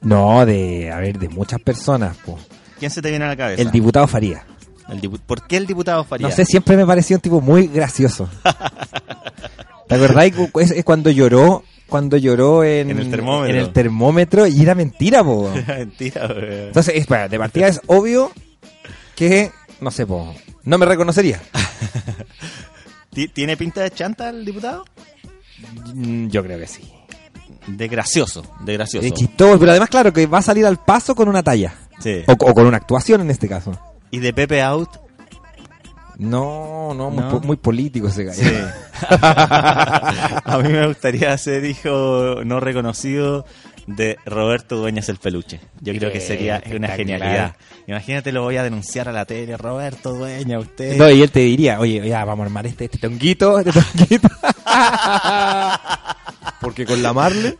[0.00, 2.38] No, de, a ver, de muchas personas, po.
[2.78, 3.60] ¿Quién se te viene a la cabeza?
[3.60, 4.44] El diputado Faría.
[4.88, 6.28] El dipu- ¿Por qué el diputado Faría?
[6.28, 8.28] No sé, siempre me pareció un tipo muy gracioso.
[9.88, 9.96] ¿Te
[10.60, 13.54] Es, es cuando lloró, cuando lloró en, En el termómetro.
[13.54, 15.50] en el termómetro y era mentira, po.
[15.66, 16.66] Mentira, güey.
[16.68, 18.30] Entonces, espera, de partida es obvio
[19.16, 21.40] que, no sé, po, no me reconocería.
[23.12, 24.84] ¿Ti- ¿Tiene pinta de chanta el diputado?
[25.94, 26.92] Mm, Yo creo que sí.
[27.66, 29.06] De gracioso, de gracioso.
[29.06, 31.74] Es chistoso, pero además, claro, que va a salir al paso con una talla.
[31.98, 32.22] Sí.
[32.26, 33.78] O, o con una actuación en este caso.
[34.10, 34.88] ¿Y de Pepe Out?
[36.18, 37.30] No, no, muy, No.
[37.30, 38.42] po- muy político ese gallo.
[38.42, 38.50] Sí.
[39.10, 43.46] a mí me gustaría ser hijo no reconocido
[43.86, 45.60] de Roberto Dueñas el Peluche.
[45.80, 47.56] Yo creo que sería una genialidad.
[47.86, 49.56] Imagínate, lo voy a denunciar a la tele.
[49.56, 50.96] Roberto Dueñas, usted.
[50.98, 54.28] No, y él te diría, oye, ya, vamos a armar este, este tonguito, este tonguito.
[56.60, 57.56] Porque con la Marle.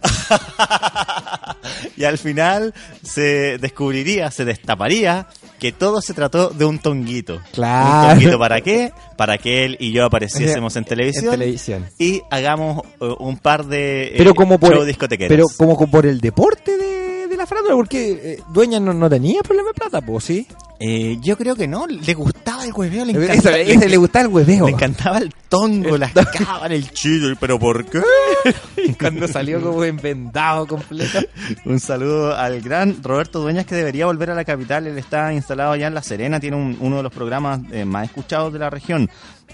[1.96, 5.26] y al final se descubriría, se destaparía
[5.58, 7.40] que todo se trató de un tonguito.
[7.52, 8.08] Claro.
[8.08, 8.92] ¿Un tonguito para qué?
[9.16, 11.24] Para que él y yo apareciésemos en televisión.
[11.26, 11.86] En televisión.
[11.98, 15.28] Y hagamos eh, un par de eh, Pero como por discotequeros.
[15.36, 19.10] pero como co- por el deporte de, de la farándula, porque eh, Dueña no, no
[19.10, 20.46] tenía problema de plata, pues sí.
[20.80, 24.24] Eh, yo creo que no, le gustaba el hueveo, le Eso, encantaba, ese le gustaba
[24.26, 24.66] el hueveo.
[24.66, 28.00] le encantaba el tongo, las cabas, el chido, pero ¿por qué?
[29.00, 31.18] Cuando salió como inventado completo.
[31.64, 34.86] Un saludo al gran Roberto Dueñas que debería volver a la capital.
[34.86, 38.04] Él está instalado allá en La Serena, tiene un- uno de los programas eh, más
[38.06, 39.10] escuchados de la región.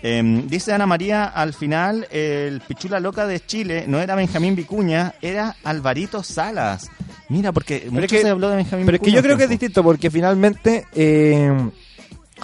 [0.07, 5.15] Eh, dice Ana María, al final el Pichula Loca de Chile no era Benjamín Vicuña,
[5.23, 6.91] era Alvarito Salas.
[7.31, 9.37] Mira, porque mucho es que- se habló de Benjamín Pero es que Vicuña yo creo
[9.39, 11.51] que es distinto, porque finalmente, eh,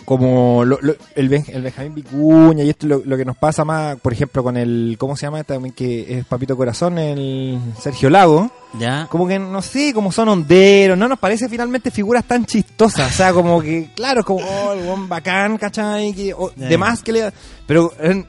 [0.04, 3.64] como lo- lo- el, Ben- el Benjamín Vicuña y esto lo, lo que nos pasa
[3.64, 5.44] más, por ejemplo, con el, ¿cómo se llama?
[5.44, 8.50] También que es Papito Corazón, el Sergio Lago.
[8.78, 9.06] Ya.
[9.10, 13.10] Como que, no sé, como son honderos, no nos parece finalmente figuras tan chistosas.
[13.12, 16.12] O sea, como que, claro, es como, oh, el buen bacán, ¿cachai?
[16.12, 16.68] Que, o, Ya.
[16.68, 17.32] de más que le
[17.66, 18.24] Pero eh,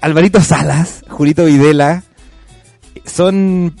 [0.00, 2.02] Alvarito Salas, Julito Videla,
[3.04, 3.74] son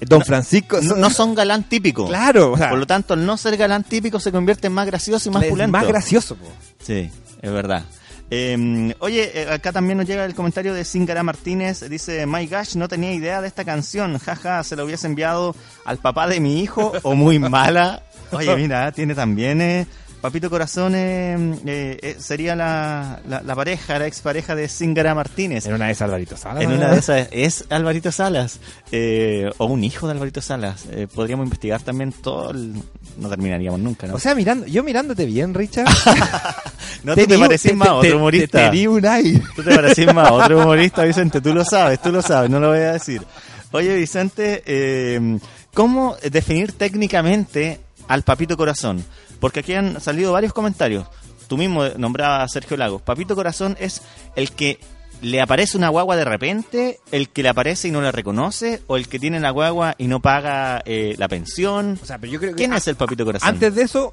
[0.00, 2.06] Don Francisco, No, son, no son galán típico.
[2.06, 5.28] claro, o sea, Por lo tanto, no ser galán típico se convierte en más gracioso
[5.28, 5.72] y más pulento.
[5.72, 6.36] más gracioso.
[6.36, 6.46] po.
[6.84, 7.10] Sí,
[7.42, 7.84] es verdad.
[8.30, 11.88] Eh, oye, eh, acá también nos llega el comentario de Zingara Martínez.
[11.88, 14.18] Dice, My gosh, no tenía idea de esta canción.
[14.18, 15.56] Jaja, se lo hubiese enviado
[15.86, 18.02] al papá de mi hijo o muy mala.
[18.32, 19.60] Oye, mira, tiene también...
[19.62, 19.86] eh,
[20.20, 25.64] Papito Corazón eh, eh, eh, sería la, la, la pareja, la expareja de Zingara Martínez.
[25.66, 26.62] En una de esas Alvarito Salas.
[26.64, 26.76] En ¿no?
[26.76, 28.58] una de esas es Alvarito Salas,
[28.90, 30.86] eh, o un hijo de Alvarito Salas.
[30.90, 32.72] Eh, podríamos investigar también todo el...
[33.16, 34.14] No terminaríamos nunca, ¿no?
[34.14, 35.86] O sea, mirando, yo mirándote bien, Richard.
[37.04, 38.70] no tú te parecís más a te- otro te- humorista.
[38.70, 39.42] Te, di un aire.
[39.54, 41.40] Tú te parecís más a otro humorista, Vicente.
[41.40, 43.22] Tú lo sabes, tú lo sabes, no lo voy a decir.
[43.70, 45.38] Oye, Vicente, eh,
[45.74, 49.04] ¿cómo definir técnicamente al Papito Corazón?
[49.40, 51.06] Porque aquí han salido varios comentarios.
[51.48, 53.02] Tú mismo nombrabas a Sergio Lagos.
[53.02, 54.02] Papito Corazón es
[54.36, 54.78] el que
[55.22, 58.96] le aparece una guagua de repente, el que le aparece y no la reconoce, o
[58.96, 61.98] el que tiene la guagua y no paga eh, la pensión.
[62.02, 63.48] O sea, pero yo creo que ¿Quién a- es el Papito Corazón?
[63.48, 64.12] Antes de eso,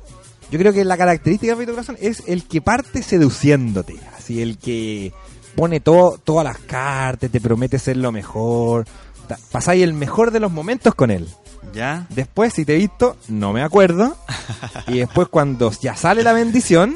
[0.50, 3.96] yo creo que la característica de Papito Corazón es el que parte seduciéndote.
[4.18, 5.12] Así, el que
[5.56, 8.86] pone todo, todas las cartas, te promete ser lo mejor.
[9.52, 11.28] Pasáis el mejor de los momentos con él.
[11.76, 12.08] ¿Ya?
[12.10, 14.18] Después, si te he visto, no me acuerdo.
[14.88, 16.96] y después, cuando ya sale la bendición,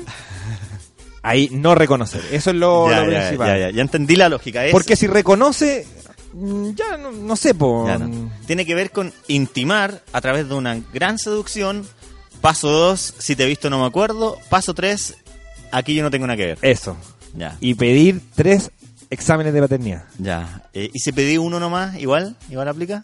[1.22, 2.22] ahí no reconocer.
[2.32, 3.74] Eso es lo, ya, lo ya, principal.
[3.74, 4.66] ya, entendí la lógica.
[4.66, 5.86] Es- Porque si reconoce,
[6.34, 7.86] mm, ya no, no sé, po.
[7.88, 8.32] Ya no.
[8.48, 11.86] Tiene que ver con intimar a través de una gran seducción.
[12.42, 14.38] Paso 2, si te he visto no me acuerdo.
[14.50, 15.18] Paso 3,
[15.72, 16.58] aquí yo no tengo nada que ver.
[16.62, 16.96] Eso.
[17.36, 17.58] Ya.
[17.60, 18.72] Y pedir tres
[19.10, 20.06] exámenes de paternidad.
[20.18, 20.64] Ya.
[20.74, 22.38] Eh, ¿Y si pedí uno nomás, igual?
[22.50, 23.04] ¿Igual aplica?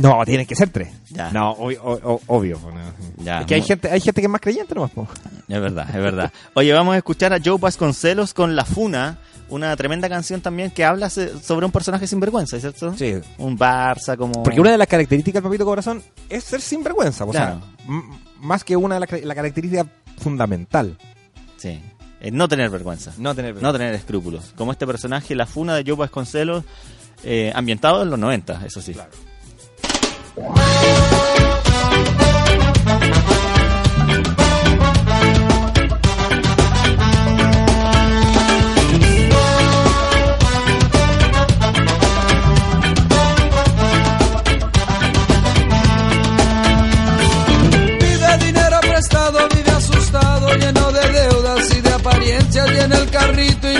[0.00, 0.88] No, tienen que ser tres.
[1.10, 1.30] Ya.
[1.30, 1.82] No, obvio.
[1.82, 2.58] o- o- obvio.
[3.18, 5.06] Ya, Es que hay gente, hay gente que es más creyente nomás, po.
[5.48, 6.32] Es verdad, es verdad.
[6.54, 9.18] Oye, vamos a escuchar a Joe Vasconcelos con La Funa,
[9.50, 12.94] una tremenda canción también que habla sobre un personaje sinvergüenza, ¿cierto?
[12.96, 13.14] Sí.
[13.38, 14.42] Un Barça como...
[14.42, 17.24] Porque una de las características del papito corazón es ser sinvergüenza.
[17.24, 17.60] O Claro.
[17.86, 18.02] sea,
[18.40, 19.86] más que una de las la característica
[20.18, 20.96] fundamental.
[21.56, 21.80] Sí.
[22.20, 23.12] Eh, no tener vergüenza.
[23.18, 24.52] No tener No tener escrúpulos.
[24.56, 26.64] Como este personaje, La Funa de Joe Vasconcelos,
[27.24, 28.92] eh, ambientado en los 90, eso sí.
[28.92, 29.04] Pide
[52.66, 53.77] y en el carrito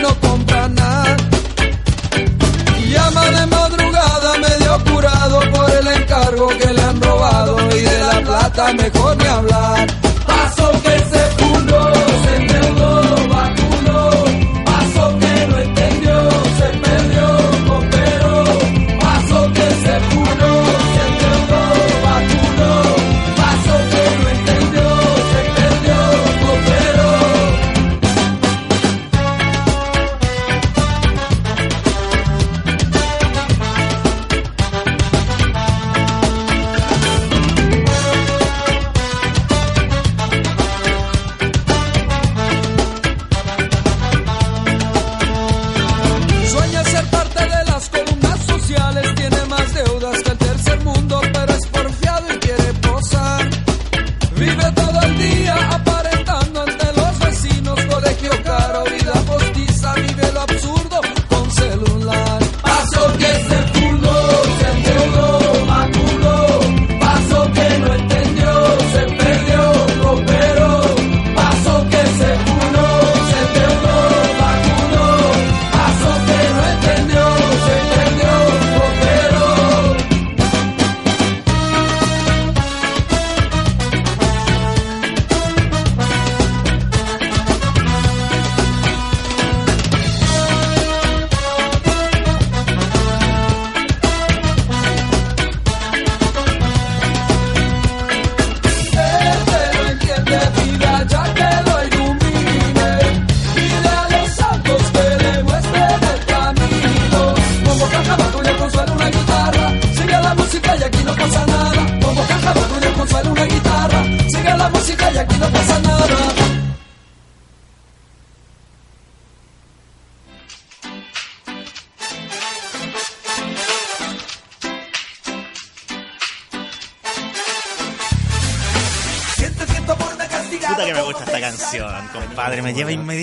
[8.75, 9.78] mejor ni hablar.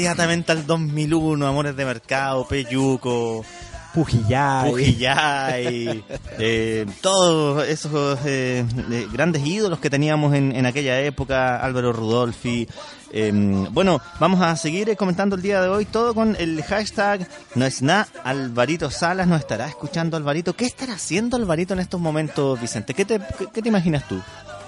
[0.06, 3.44] Inmediatamente al 2001, Amores de Mercado, Peyuco,
[3.92, 4.70] Pujillay.
[4.70, 6.04] Pujillay,
[6.38, 12.68] eh, todos esos eh, eh, grandes ídolos que teníamos en, en aquella época, Álvaro Rudolfi.
[13.12, 13.32] Eh,
[13.72, 17.66] bueno, vamos a seguir eh, comentando el día de hoy todo con el hashtag no
[17.66, 18.08] es nada.
[18.24, 20.56] Alvarito Salas nos estará escuchando Alvarito.
[20.56, 22.94] ¿Qué estará haciendo Alvarito en estos momentos, Vicente?
[22.94, 24.22] ¿Qué te, qué, qué te imaginas tú?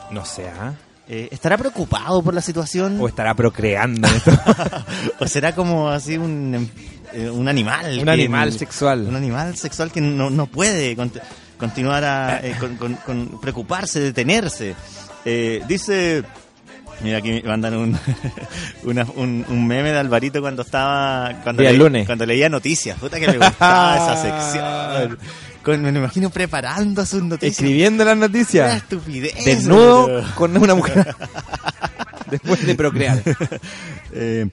[0.09, 0.73] No sé, ¿ah?
[1.09, 2.97] Eh, ¿Estará preocupado por la situación?
[2.99, 4.07] O estará procreando.
[5.19, 6.69] ¿O será como así un,
[7.13, 7.99] eh, un animal?
[7.99, 9.05] Un animal sexual.
[9.07, 11.21] Un animal sexual que no, no puede cont-
[11.57, 14.75] continuar a eh, con, con- con preocuparse, detenerse.
[15.25, 16.23] Eh, dice...
[16.99, 17.99] Mira, aquí me mandan un,
[18.83, 21.31] una- un, un meme de Alvarito cuando estaba...
[21.43, 22.05] Cuando, le- lunes.
[22.07, 22.97] cuando leía noticias.
[22.99, 25.17] Puta que me gustaba esa sección.
[25.67, 27.51] Con- me lo imagino preparando sus noticias.
[27.59, 28.77] Escribiendo las Una noticias.
[28.77, 29.33] estupidez.
[29.45, 31.13] Desnudo con una mujer.
[32.31, 33.21] Después de procrear.
[34.13, 34.47] Eh,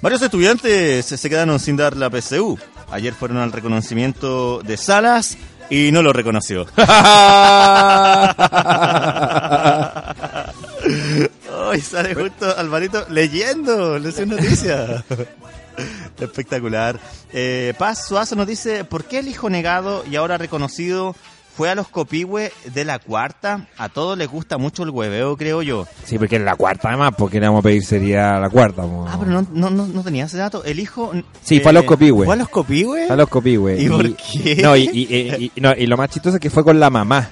[0.00, 2.56] varios estudiantes se quedaron sin dar la PSU.
[2.92, 5.36] Ayer fueron al reconocimiento de Salas
[5.68, 6.66] y no lo reconoció.
[11.66, 15.02] Hoy sale justo Alvarito leyendo las noticias.
[16.20, 16.98] Espectacular.
[17.32, 21.14] Eh, Paz Suazo nos dice, ¿por qué el hijo negado y ahora reconocido
[21.56, 23.66] fue a los copihue de la cuarta?
[23.76, 25.86] A todos les gusta mucho el hueveo, creo yo.
[26.04, 28.82] Sí, porque es la cuarta además, porque le vamos a pedir sería la cuarta.
[28.82, 29.06] po.
[29.08, 30.64] Ah, pero no, no, no, no tenía ese dato.
[30.64, 31.12] El hijo...
[31.42, 32.24] Sí, fue a los copihue.
[32.24, 33.08] ¿Fue a los copihue?
[33.08, 33.80] A los copihue.
[33.80, 34.60] ¿Y por qué?
[34.62, 36.90] No, y, y- y- y- no, y lo más chistoso es que fue con la
[36.90, 37.28] mamá.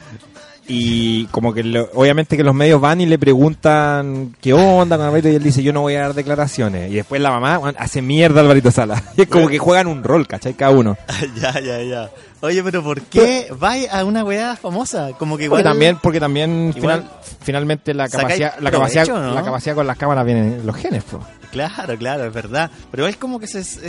[0.71, 5.07] Y como que lo- obviamente que los medios van y le preguntan qué onda con
[5.07, 6.91] Alvarito y él dice yo no voy a dar declaraciones.
[6.91, 9.03] Y después la mamá bueno, hace mierda a Alvarito Sala.
[9.17, 10.53] Y es como que juegan un rol, ¿cachai?
[10.55, 10.97] Cada uno.
[11.41, 12.11] ya, ya, ya.
[12.41, 15.11] Oye, pero ¿por qué vais a una weá famosa?
[15.19, 15.63] Como que igual...
[15.63, 19.35] Porque también, porque también igual final- finalmente la capacidad, la provecho, capacidad, ¿no?
[19.35, 21.19] la capacidad con las cámaras vienen los genes, po.
[21.51, 22.71] Claro, claro, es verdad.
[22.91, 23.81] Pero es como que se, es-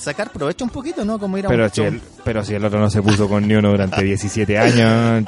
[0.00, 1.18] sacar provecho un poquito, ¿no?
[1.18, 3.46] Como ir a Pero un si, el, pero si el otro no se puso con
[3.46, 5.24] ni uno durante 17 años.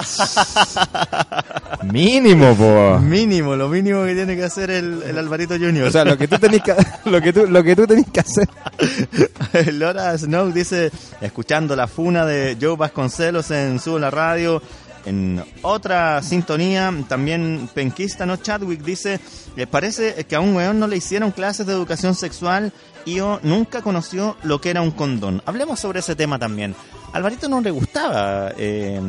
[1.84, 2.98] mínimo, po.
[3.00, 5.88] Mínimo, lo mínimo que tiene que hacer el, el Alvarito Junior.
[5.88, 6.74] O sea, lo que tú tenés que,
[7.06, 8.48] lo que tú, lo que tú tenés que hacer.
[9.72, 14.62] Laura Snow dice, escuchando la funa de Joe Vasconcelos en Sube la Radio.
[15.06, 18.36] En otra sintonía, también penquista, ¿no?
[18.36, 19.18] Chadwick dice,
[19.56, 22.72] "Eh, parece que a un weón no le hicieron clases de educación sexual
[23.06, 25.42] y o nunca conoció lo que era un condón.
[25.46, 26.74] Hablemos sobre ese tema también.
[27.12, 29.00] A Alvarito no le gustaba eh,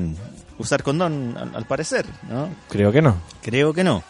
[0.58, 2.48] usar condón, al, al parecer, ¿no?
[2.70, 3.18] Creo que no.
[3.42, 4.02] Creo que no.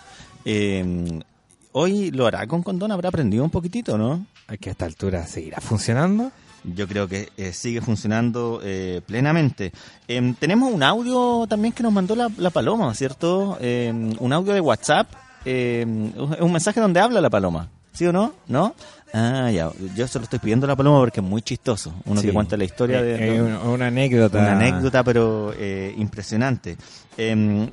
[0.46, 1.20] Eh,
[1.72, 4.26] hoy lo hará con condón, habrá aprendido un poquitito, ¿no?
[4.60, 6.32] Que a esta altura seguirá funcionando.
[6.64, 9.72] Yo creo que eh, sigue funcionando eh, plenamente.
[10.08, 13.58] Em, tenemos un audio también que nos mandó la, la Paloma, ¿cierto?
[13.60, 15.08] Em, un audio de WhatsApp.
[15.44, 17.68] em, es un mensaje donde habla la Paloma.
[17.94, 18.34] ¿Sí o no?
[18.48, 18.74] ¿No?
[19.14, 19.70] Ah, ya.
[19.96, 21.94] Yo se lo estoy pidiendo a la Paloma porque es muy chistoso.
[22.06, 22.28] Uno Sí.
[22.28, 23.16] que cuenta la historia de...
[23.16, 24.38] Eh, eh, una, una anécdota.
[24.40, 26.78] Una anécdota, pero eh, impresionante.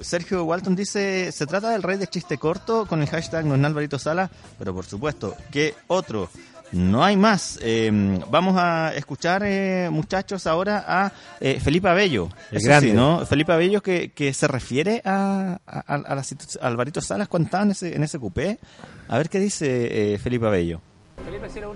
[0.00, 3.98] Sergio Walton dice, se trata del rey de chiste corto con el hashtag no Alvarito
[3.98, 6.28] Sala, pero por supuesto, ¿qué otro?
[6.72, 7.58] No hay más.
[7.62, 12.28] Em, vamos a escuchar, eh, muchachos, ahora a eh, Felipe Abello.
[12.50, 12.88] El Eso grande.
[12.90, 13.24] sí, ¿no?
[13.26, 17.46] Felipe Abello que, que se refiere a, a, a- a la a Alvarito Salas cuando
[17.46, 18.58] estaba en ese, en ese cupé.
[19.08, 20.80] A ver qué dice eh, Felipe Abello.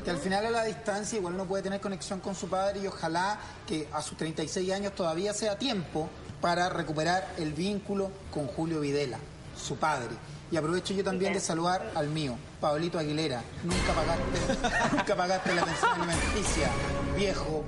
[0.05, 2.87] Que al final a la distancia igual no puede tener conexión con su padre y
[2.87, 6.09] ojalá que a sus 36 años todavía sea tiempo
[6.41, 9.19] para recuperar el vínculo con Julio Videla,
[9.57, 10.11] su padre.
[10.53, 13.43] Y aprovecho yo también de saludar al mío, Pablito Aguilera.
[13.65, 16.69] Nunca pagaste, nunca pagaste la pensión alimenticia,
[17.17, 17.65] viejo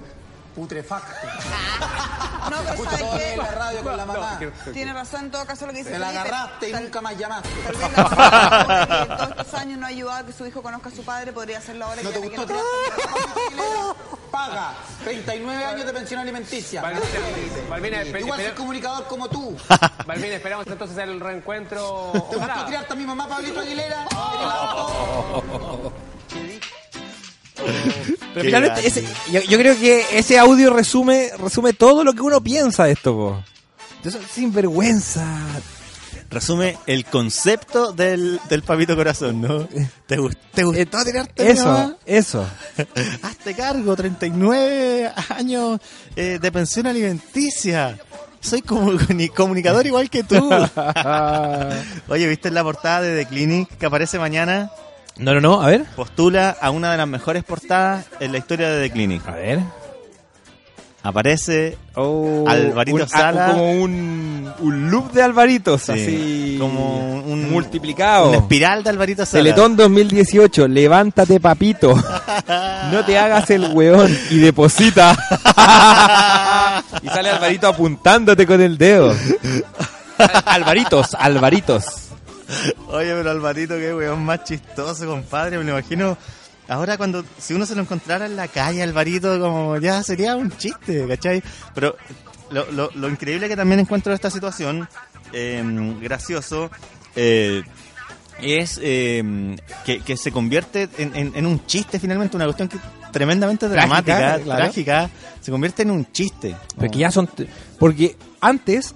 [0.55, 1.13] putrefacto.
[2.51, 4.39] No, Te pero escucho ¿sabe todo en la radio con la mamá.
[4.73, 6.29] Tiene razón en todo caso lo que dice Te la Felipe.
[6.29, 7.49] agarraste y Tal- nunca más llamaste.
[7.65, 10.63] Tal vez la persona que todos estos años no ha ayudado a que su hijo
[10.63, 12.03] conozca a su padre, podría hacerlo ahora.
[12.03, 12.47] ¿No que te gustó?
[12.47, 12.53] que
[13.57, 14.73] no- Paga
[15.05, 16.83] 39 años de pensión alimenticia.
[17.71, 19.57] Malvina, Igual soy comunicador como tú.
[20.07, 22.11] Malvina, esperamos entonces el reencuentro.
[22.31, 24.07] ¿Te gustó tirarte a mi mamá, Pablito Aguilera?
[28.35, 32.41] Pero finalmente, ese- yo, yo creo que ese audio resume resume todo lo que uno
[32.43, 33.45] piensa de esto, po.
[33.97, 35.25] Entonces, sin vergüenza.
[36.31, 39.69] Resume el concepto del, del papito corazón, ¿no?
[40.07, 42.47] ¿Te, gust- te gustó tirarte mi Eso, eso.
[43.23, 45.79] Hazte cargo, 39 años
[46.17, 47.97] eh, de pensión alimenticia.
[48.41, 50.37] Soy comunicador igual que tú.
[52.09, 54.71] Oye, ¿viste la portada de The Clinic que aparece mañana?
[55.19, 55.85] No, no, no, a ver.
[55.97, 59.27] Postula a una de las mejores portadas en la historia de The Clinic.
[59.29, 59.61] A ver.
[61.05, 63.47] Aparece Oh, Alvarito un- ah, Sala.
[63.53, 66.57] como un, un loop de Alvaritos, Sí, así.
[66.59, 68.31] como un multiplicado.
[68.31, 69.43] Una espiral de Alvarito Sala.
[69.45, 71.95] Teletón 2018, levántate papito.
[72.91, 75.13] No te hagas el weón y deposita.
[77.03, 79.15] y sale Alvarito apuntándote con el dedo.
[80.47, 81.85] Alvaritos, Alvaritos.
[82.89, 85.59] Oye, pero Alvarito, qué weón más chistoso, compadre.
[85.59, 86.17] Me lo imagino.
[86.69, 90.51] Ahora cuando, si uno se lo encontrara en la calle, Alvarito, como ya sería un
[90.57, 91.43] chiste, ¿cachai?
[91.75, 91.97] Pero
[92.51, 94.89] lo, lo, lo increíble que también encuentro de esta situación,
[95.33, 95.63] eh,
[96.01, 96.71] gracioso,
[97.17, 97.63] eh,
[98.41, 102.79] es eh, que, que se convierte en, en- en un chiste finalmente, una cuestión que
[103.13, 104.63] tremendamente Trágica, dramática, claro.
[104.65, 105.11] trágica,
[105.41, 106.57] se convierte en un chiste.
[106.77, 107.29] Porque ya son.
[107.79, 108.95] Porque antes,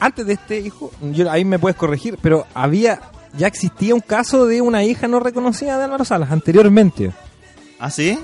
[0.00, 3.00] antes de este hijo, yo, ahí me puedes corregir, pero había.
[3.36, 7.12] Ya existía un caso de una hija no reconocida de Álvaro Salas anteriormente.
[7.80, 8.16] ¿Ah, sí?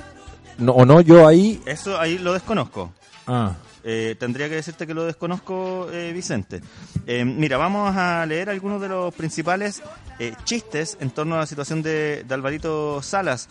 [0.56, 1.60] No, o no, yo ahí.
[1.66, 2.92] Eso ahí lo desconozco.
[3.26, 3.56] Ah.
[3.82, 6.60] Eh, tendría que decirte que lo desconozco, eh, Vicente.
[7.06, 9.82] Eh, mira, vamos a leer algunos de los principales
[10.18, 13.48] eh, chistes en torno a la situación de, de Alvarito Salas.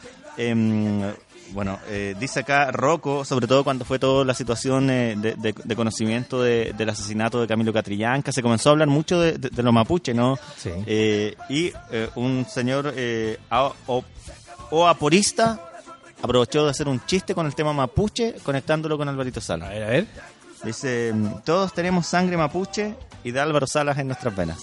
[1.52, 5.56] Bueno, eh, dice acá Rocco, sobre todo cuando fue toda la situación eh, de, de-
[5.64, 9.64] de conocimiento de- del asesinato de Camilo Catrillanca, se comenzó a hablar mucho de, de-
[9.64, 10.38] los mapuches, ¿no?
[10.58, 10.70] Sí.
[10.86, 13.38] Eh, y eh, un señor eh,
[14.70, 15.60] oaporista
[16.22, 19.70] aprovechó de hacer un chiste con el tema mapuche, conectándolo con Alvarito Salas.
[19.70, 20.08] A ver, a ver.
[20.64, 21.14] Dice,
[21.46, 22.94] todos tenemos sangre mapuche
[23.24, 24.60] y de Álvaro Salas en nuestras venas.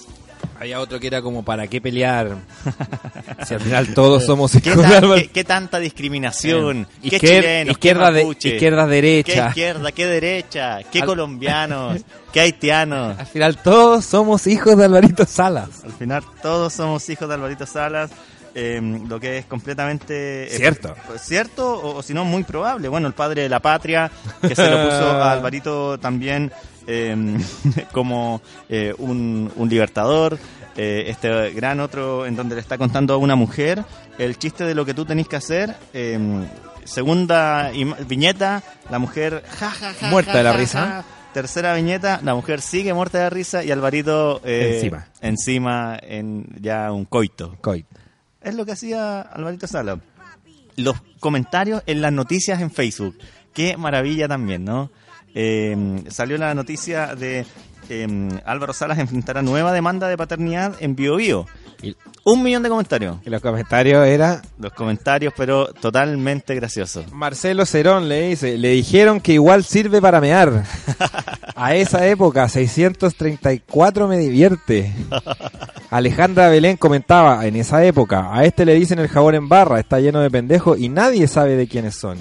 [0.59, 2.37] Había otro que era como, ¿para qué pelear?
[3.47, 6.87] si al final todos somos ¿Qué, de tan- qué- qué tanta discriminación?
[7.03, 7.73] Eh, ¿Qué izquier- chilenos?
[7.73, 8.49] izquierda qué de- mapuche?
[8.55, 9.33] izquierda, derecha.
[9.33, 9.93] ¿Qué izquierda?
[9.93, 10.79] ¿Qué derecha?
[10.91, 12.01] ¿Qué Al- colombianos?
[12.33, 13.19] ¿Qué haitianos?
[13.19, 15.85] Al final todos somos hijos de Alvarito Salas.
[15.85, 18.11] Al final todos somos hijos de Alvarito Salas,
[18.57, 20.47] eh, lo que es completamente...
[20.47, 20.95] eh, Cierto.
[21.19, 22.89] cierto o, o si no muy probable.
[22.89, 26.51] Bueno, el padre de la patria, que se lo puso a Alvarito también
[26.87, 27.37] eh,
[27.93, 30.39] como eh, un, un libertador.
[30.77, 33.85] eh, este gran otro en donde le está contando a una mujer
[34.19, 35.77] el chiste de lo que tú tenés que hacer.
[35.93, 36.19] eh,
[36.85, 37.71] segunda
[38.09, 41.05] viñeta, la mujer ja, ja, ja, Muerta de la risa.
[41.35, 45.07] Tercera viñeta, la mujer sigue muerta de risa y Alvarito eh, Encima.
[45.21, 47.57] encima en ya un coito.
[47.61, 47.87] Coit.
[48.47, 49.99] Es lo que hacía Alvarito Sala.
[50.77, 53.19] Los comentarios en las noticias en Facebook.
[53.53, 54.93] Qué maravilla también, ¿no?
[55.35, 57.45] Eh, salió la noticia de
[57.89, 61.47] eh, Álvaro Salas enfrentará nueva demanda de paternidad en Bio Bio.
[62.25, 63.19] Un millón de comentarios.
[63.25, 67.13] Y los comentarios era Los comentarios, pero totalmente graciosos.
[67.13, 70.65] Marcelo Cerón le dice, le dijeron que igual sirve para mear.
[71.55, 74.93] A esa época, 634 me divierte.
[75.91, 79.99] Alejandra Belén comentaba, en esa época, a este le dicen el jabón en barra, está
[80.01, 82.19] lleno de pendejos y nadie sabe de quiénes son.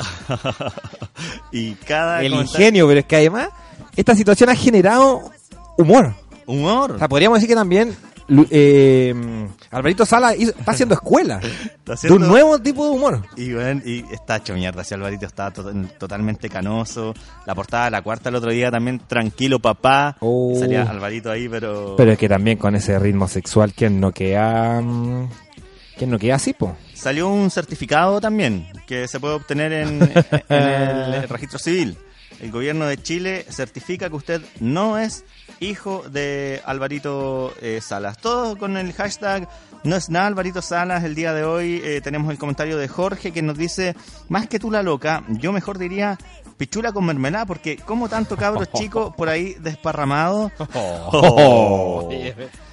[1.51, 3.49] y cada El comentario- ingenio, pero es que además,
[3.95, 5.32] esta situación ha generado
[5.78, 6.13] humor.
[6.45, 6.91] Humor.
[6.93, 7.95] O sea, podríamos decir que también
[8.51, 9.13] eh,
[9.71, 11.39] Alvarito Sala hizo- está haciendo escuela
[11.86, 13.23] Está de un nuevo tipo de humor.
[13.36, 14.84] Y, bueno, y está hecho mierda.
[14.84, 17.13] Si Alvarito está to- totalmente canoso.
[17.45, 20.17] La portada de la cuarta el otro día también, tranquilo papá.
[20.19, 20.55] Oh.
[20.59, 21.95] Salía Alvarito ahí, pero.
[21.97, 25.30] Pero es que también con ese ritmo sexual, ¿quién no queda, mm,
[25.97, 26.76] quién no queda así, po?
[26.93, 30.01] Salió un certificado también que se puede obtener en,
[30.49, 30.63] en
[31.13, 31.97] el registro civil.
[32.41, 35.23] El gobierno de Chile certifica que usted no es
[35.60, 38.18] hijo de Alvarito eh, Salas.
[38.18, 39.47] Todo con el hashtag
[39.84, 41.03] no es nada Alvarito Salas.
[41.03, 43.95] El día de hoy eh, tenemos el comentario de Jorge que nos dice,
[44.30, 46.18] más que tú la loca, yo mejor diría
[46.58, 50.51] pichula con mermelada porque como tanto cabros chico por ahí desparramado.
[50.74, 52.10] Oh.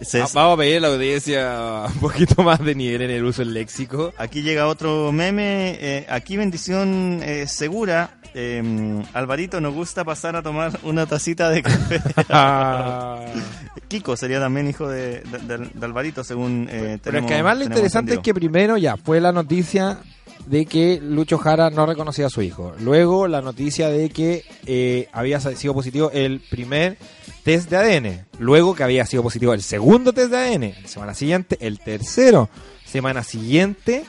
[0.00, 3.42] Se- Vamos a pedir a la audiencia un poquito más de nivel en el uso
[3.42, 4.12] del léxico.
[4.18, 5.76] Aquí llega otro meme.
[5.80, 8.16] eh, aquí bendición eh, segura.
[8.34, 12.00] eh, Alvarito nos gusta pasar a tomar una tacita de café.
[13.88, 17.34] Kiko sería también hijo de, de- de- de Alvarito, según eh, Pero es tenemos- que
[17.34, 19.98] además lo tenemos interesante es que primero ya fue la noticia
[20.46, 22.74] de que Lucho Jara no reconocía a su hijo.
[22.80, 26.96] Luego la noticia de que había sido positivo el primer
[27.40, 28.26] test de ADN.
[28.38, 30.86] Luego que había sido positivo el segundo test de ADN.
[30.86, 32.48] Semana siguiente el tercero.
[32.84, 34.04] Semana siguiente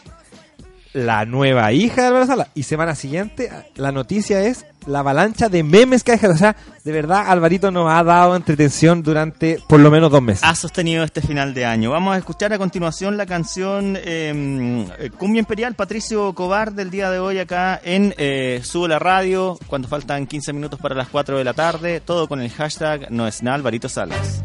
[0.94, 2.48] la nueva hija de Álvaro Sala.
[2.56, 6.34] Y semana siguiente la noticia es la avalancha de memes que ha dejado.
[6.34, 10.44] O sea, de verdad Alvarito nos ha dado entretención durante por lo menos dos meses.
[10.44, 11.92] ha sostenido este final de año.
[11.92, 17.10] Vamos a escuchar a continuación la canción eh, eh, Cumbia Imperial, Patricio Cobar, del día
[17.12, 21.44] de hoy acá en eh, la Radio, cuando faltan 15 minutos para las 4 de
[21.44, 24.44] la tarde, todo con el hashtag No es nada Alvarito Salas.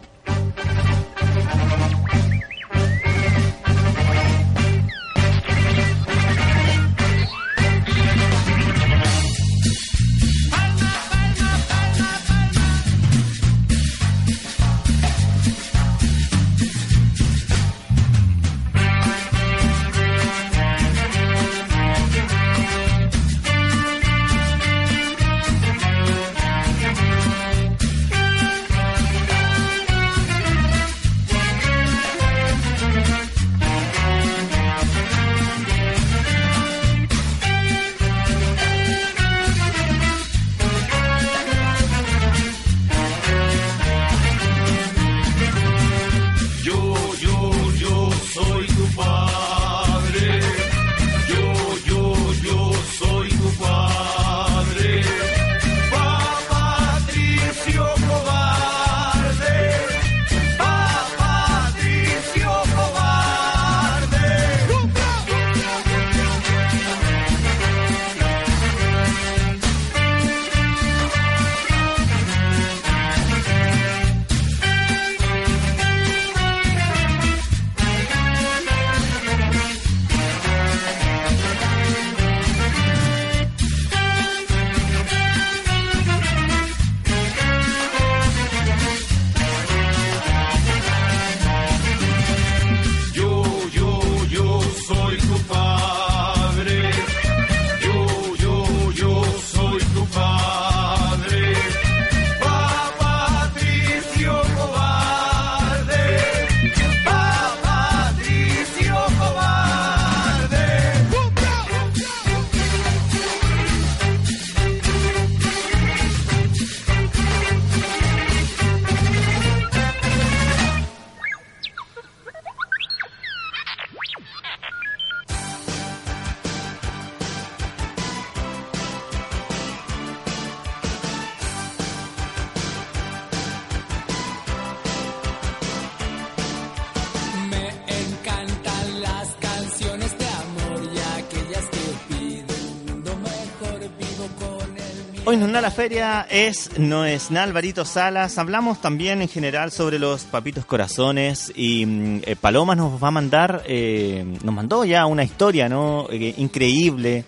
[145.57, 148.37] Nada la feria, es no es nada Alvarito Salas.
[148.37, 153.11] Hablamos también en general sobre los papitos corazones y mm, eh, Paloma nos va a
[153.11, 156.09] mandar, eh, nos mandó ya una historia, ¿no?
[156.11, 157.25] Eh, increíble,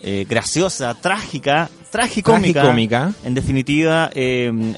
[0.00, 2.60] eh, graciosa, trágica, tragicómica.
[2.60, 3.12] Tragicómica.
[3.24, 4.12] En definitiva,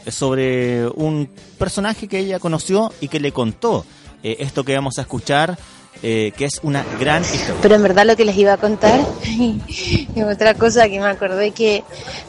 [0.08, 1.28] sobre un
[1.58, 3.84] personaje que ella conoció y que le contó
[4.22, 5.58] esto que vamos a escuchar,
[6.02, 7.54] eh, que es una gran historia.
[7.62, 9.00] Pero en verdad lo que les iba a contar
[10.14, 11.84] es otra cosa que me acordé que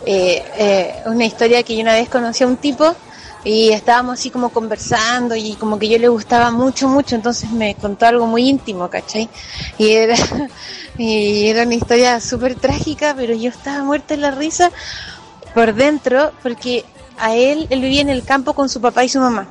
[0.05, 2.95] eh, eh, una historia que yo una vez conocí a un tipo
[3.43, 7.75] y estábamos así como conversando y como que yo le gustaba mucho, mucho, entonces me
[7.75, 9.29] contó algo muy íntimo, ¿cachai?
[9.77, 10.15] Y era,
[10.97, 14.71] y era una historia súper trágica, pero yo estaba muerta en la risa
[15.53, 16.85] por dentro porque
[17.17, 19.47] a él, él vivía en el campo con su papá y su mamá.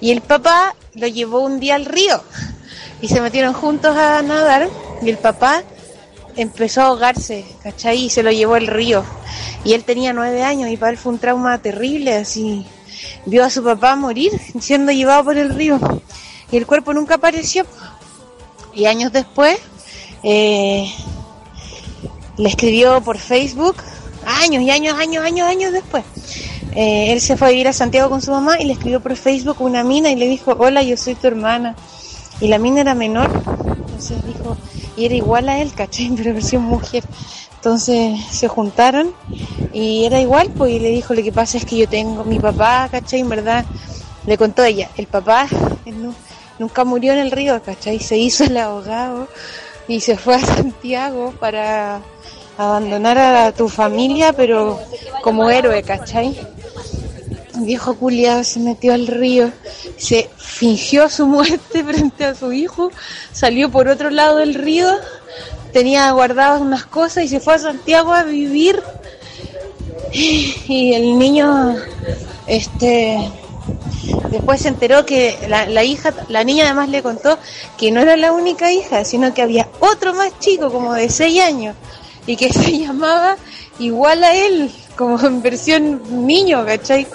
[0.00, 2.22] Y el papá lo llevó un día al río
[3.00, 4.68] y se metieron juntos a nadar
[5.02, 5.62] y el papá
[6.36, 8.04] empezó a ahogarse, ¿cachai?
[8.04, 9.04] Y se lo llevó el río.
[9.64, 12.66] Y él tenía nueve años y para él fue un trauma terrible, así.
[13.24, 15.78] Vio a su papá morir siendo llevado por el río.
[16.50, 17.66] Y el cuerpo nunca apareció.
[18.74, 19.58] Y años después,
[20.22, 20.90] eh,
[22.36, 23.76] le escribió por Facebook,
[24.26, 26.04] años y años, años, años, años después.
[26.74, 29.16] Eh, él se fue a vivir a Santiago con su mamá y le escribió por
[29.16, 31.74] Facebook una mina y le dijo, hola, yo soy tu hermana.
[32.40, 33.30] Y la mina era menor,
[33.78, 34.56] entonces dijo,
[34.96, 36.10] y era igual a él, ¿cachai?
[36.16, 37.04] Pero versión mujer.
[37.56, 39.12] Entonces se juntaron
[39.72, 42.38] y era igual, pues, y le dijo, lo que pasa es que yo tengo mi
[42.38, 43.20] papá, ¿cachai?
[43.20, 43.64] En verdad,
[44.26, 45.48] le contó ella, el papá
[46.58, 47.98] nunca murió en el río, ¿cachai?
[47.98, 49.28] Se hizo el ahogado
[49.88, 52.00] y se fue a Santiago para
[52.58, 54.80] abandonar a tu familia, pero
[55.22, 56.38] como héroe, ¿cachai?
[57.56, 59.50] Viejo culiado se metió al río,
[59.96, 62.90] se fingió su muerte frente a su hijo,
[63.32, 64.90] salió por otro lado del río,
[65.72, 68.82] tenía guardadas unas cosas y se fue a Santiago a vivir.
[70.12, 71.76] Y el niño,
[72.46, 73.18] este,
[74.30, 77.38] después se enteró que la, hija, la niña además le contó
[77.76, 81.42] que no era la única hija, sino que había otro más chico, como de 6
[81.42, 81.76] años,
[82.26, 83.36] y que se llamaba
[83.78, 87.06] igual a él, como en versión niño, ¿cachai?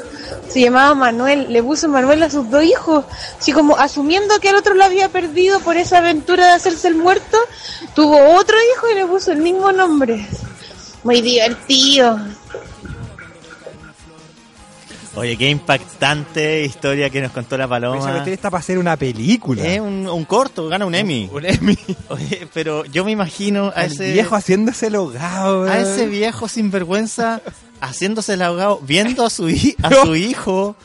[0.50, 3.06] Se llamaba Manuel, le puso Manuel a sus dos hijos,
[3.40, 6.96] así como asumiendo que al otro lo había perdido por esa aventura de hacerse el
[6.96, 7.38] muerto,
[7.96, 10.26] tuvo otro hijo y le puso el mismo nombre.
[11.04, 12.20] Muy divertido.
[15.14, 18.00] Oye, qué impactante historia que nos contó la Esa Paloma.
[18.00, 19.62] cuestión está para hacer una película.
[19.62, 21.30] Es un, un corto, gana un Emmy.
[21.34, 21.78] Un Emmy.
[22.10, 25.64] Oye, pero yo me imagino a El ese viejo haciéndose el ahogado.
[25.66, 27.42] a ese viejo sinvergüenza
[27.82, 29.48] haciéndose el ahogado, viendo a su,
[29.84, 30.76] a su hijo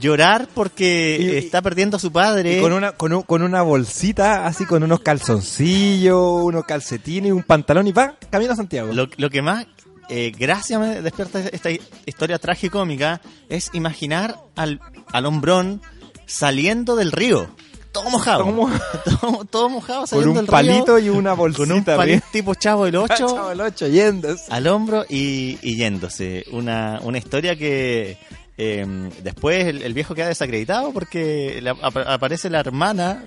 [0.00, 2.58] llorar porque está perdiendo a su padre.
[2.58, 7.42] Y con una, con, un- con una bolsita, así con unos calzoncillos, unos calcetines, un
[7.42, 8.92] pantalón y va, camino a Santiago.
[8.92, 9.66] Lo, lo que más
[10.08, 11.70] eh, gracia me despierta esta
[12.06, 14.80] historia tragicómica es imaginar al,
[15.12, 15.80] al hombrón
[16.26, 17.48] saliendo del río.
[17.94, 18.44] Todo mojado.
[19.20, 20.50] Todo, todo mojado con saliendo un del río.
[20.52, 21.64] palito y una bolsita.
[21.64, 23.14] Con un palito tipo chavo el 8.
[23.16, 24.44] Chavo el ocho, yéndose.
[24.52, 26.44] Al hombro y, y yéndose.
[26.52, 28.18] Una, una historia que
[28.58, 28.86] eh,
[29.22, 33.24] después el, el viejo queda desacreditado porque le ap- aparece la hermana.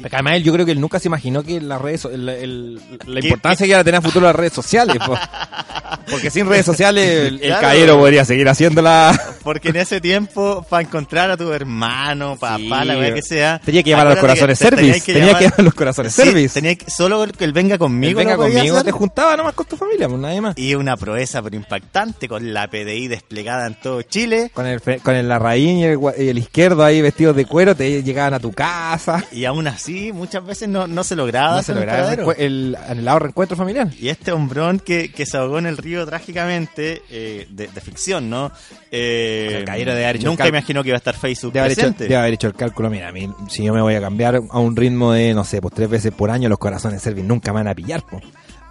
[0.00, 2.74] Porque además él, yo creo que él nunca se imaginó que las redes, el- el-
[3.06, 3.68] la ¿Qué- importancia qué?
[3.68, 4.96] que iba a tener a futuro las redes sociales.
[5.04, 5.14] po.
[6.10, 7.60] Porque sin redes sociales el, el Claro.
[7.60, 9.18] caballero podría seguir haciéndola.
[9.42, 13.60] Porque en ese tiempo, para encontrar a tu hermano, papá, la verdad que sea.
[13.64, 15.12] Tenía que llevar a los acuérdate corazones que service.
[15.12, 16.54] Tenía que llevar a los corazones Sí, service.
[16.60, 18.18] tenía que- solo que él venga conmigo.
[18.18, 18.86] venga podía conmigo, hacer.
[18.86, 20.58] te juntaba nomás con tu familia, pues nadie más.
[20.58, 24.50] Y una proeza pero impactante con la PDI desplegada en todo Chile.
[24.52, 28.02] Con el, con el larraín y el, y el izquierdo ahí vestidos de cuero, te
[28.02, 29.24] llegaban a tu casa.
[29.32, 31.56] Y aún así, muchas veces no, no se lograba.
[31.56, 33.88] No se lograba el, el anhelado reencuentro familiar.
[33.98, 38.30] Y este hombrón que, que se ahogó en el río trágicamente, eh, de, de ficción,
[38.30, 38.52] ¿no?
[38.90, 42.90] Eh, el nunca imaginó que iba a estar Facebook Debe haber, hecho, haber el cálculo.
[42.90, 45.60] Mira, a mí, si yo me voy a cambiar a un ritmo de, no sé,
[45.60, 48.02] pues tres veces por año, los corazones servin nunca me van a pillar.
[48.04, 48.20] po.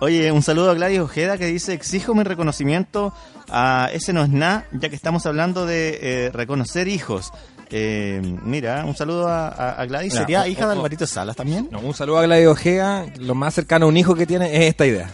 [0.02, 3.14] Oye, un saludo a Gladys Ojeda que dice, exijo mi reconocimiento
[3.50, 7.34] a ese no es nada, ya que estamos hablando de eh, reconocer hijos.
[7.72, 10.14] Eh, mira, un saludo a, Gladys.
[10.14, 11.68] ¿Sería o- hija o- de Alvarito Salas también?
[11.72, 13.06] No, un saludo a Gladys Ojea.
[13.20, 15.10] Lo más cercano a un hijo que tiene es esta idea.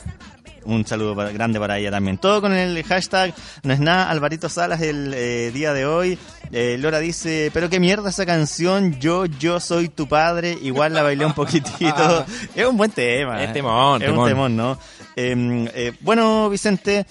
[0.63, 2.17] Un saludo para- grande para ella también.
[2.17, 3.33] Todo con el hashtag
[3.63, 6.17] no es nada, Alvarito Salas el eh, día de hoy.
[6.51, 10.57] Eh, Lora dice, pero qué mierda esa canción, yo, yo soy tu padre.
[10.63, 12.25] Igual la bailé un poquitito.
[12.55, 13.43] es un buen tema.
[13.43, 13.53] Es eh.
[13.53, 14.29] temón, Es un temón.
[14.29, 14.79] temón, ¿no?
[15.15, 17.05] Eh, eh, bueno, Vicente,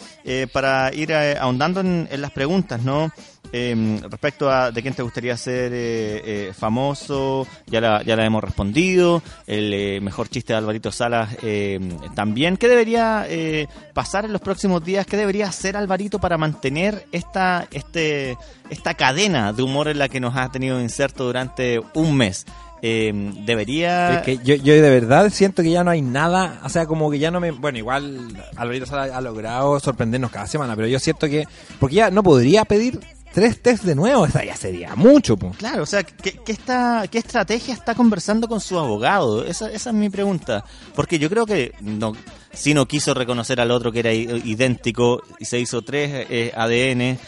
[0.52, 3.12] para ir eh, ahondando en, en las preguntas, ¿no?
[3.56, 8.26] Eh, respecto a de quién te gustaría ser eh, eh, famoso, ya la, ya la
[8.26, 9.22] hemos respondido.
[9.46, 11.78] El eh, mejor chiste de Alvarito Salas eh,
[12.16, 12.56] también.
[12.56, 15.06] ¿Qué debería eh, pasar en los próximos días?
[15.06, 18.36] ¿Qué debería hacer Alvarito para mantener esta, este,
[18.70, 22.46] esta cadena de humor en la que nos ha tenido inserto durante un mes?
[22.82, 23.12] Eh,
[23.46, 24.18] debería...
[24.18, 27.10] Es que yo, yo de verdad siento que ya no hay nada, o sea, como
[27.10, 27.50] que ya no me...
[27.52, 31.46] Bueno, igual Alvarito Sala ha logrado sorprendernos cada semana, pero yo siento que...
[31.78, 33.00] Porque ya no podría pedir
[33.34, 35.50] tres test de nuevo, esa ya sería mucho, po.
[35.58, 39.44] Claro, o sea, ¿qué, qué está, ¿qué estrategia está conversando con su abogado?
[39.44, 40.64] Esa, esa es mi pregunta.
[40.94, 42.12] Porque yo creo que no,
[42.52, 47.18] si no quiso reconocer al otro que era idéntico y se hizo tres eh, ADN,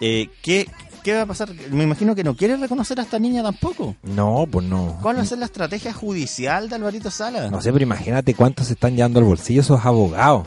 [0.00, 0.68] eh, ¿qué,
[1.02, 1.50] ¿qué va a pasar?
[1.70, 3.96] Me imagino que no quiere reconocer a esta niña tampoco.
[4.04, 4.98] No, pues no.
[5.02, 7.50] ¿Cuál va a ser la estrategia judicial de Alvarito Sala?
[7.50, 10.46] No sé, pero imagínate cuántos se están llevando al bolsillo esos abogados.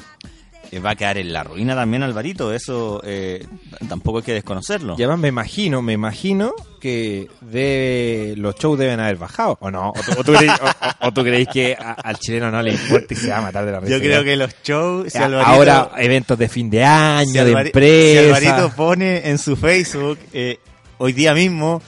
[0.71, 3.43] Eh, va a quedar en la ruina también Alvarito, eso eh,
[3.87, 4.93] tampoco hay que desconocerlo.
[4.97, 9.89] Y además me imagino, me imagino que de los shows deben haber bajado, ¿o no?
[9.89, 10.51] ¿O tú, o tú creéis,
[11.01, 13.41] o- o tú creéis que a- al chileno no le importa y se va a
[13.41, 13.93] matar de la risa?
[13.93, 17.39] Yo creo que los shows, si A- Alvarito- Ahora eventos de fin de año, si
[17.39, 18.21] de empresa.
[18.21, 20.59] Si Alvarito pone en su Facebook eh,
[20.99, 21.81] hoy día mismo,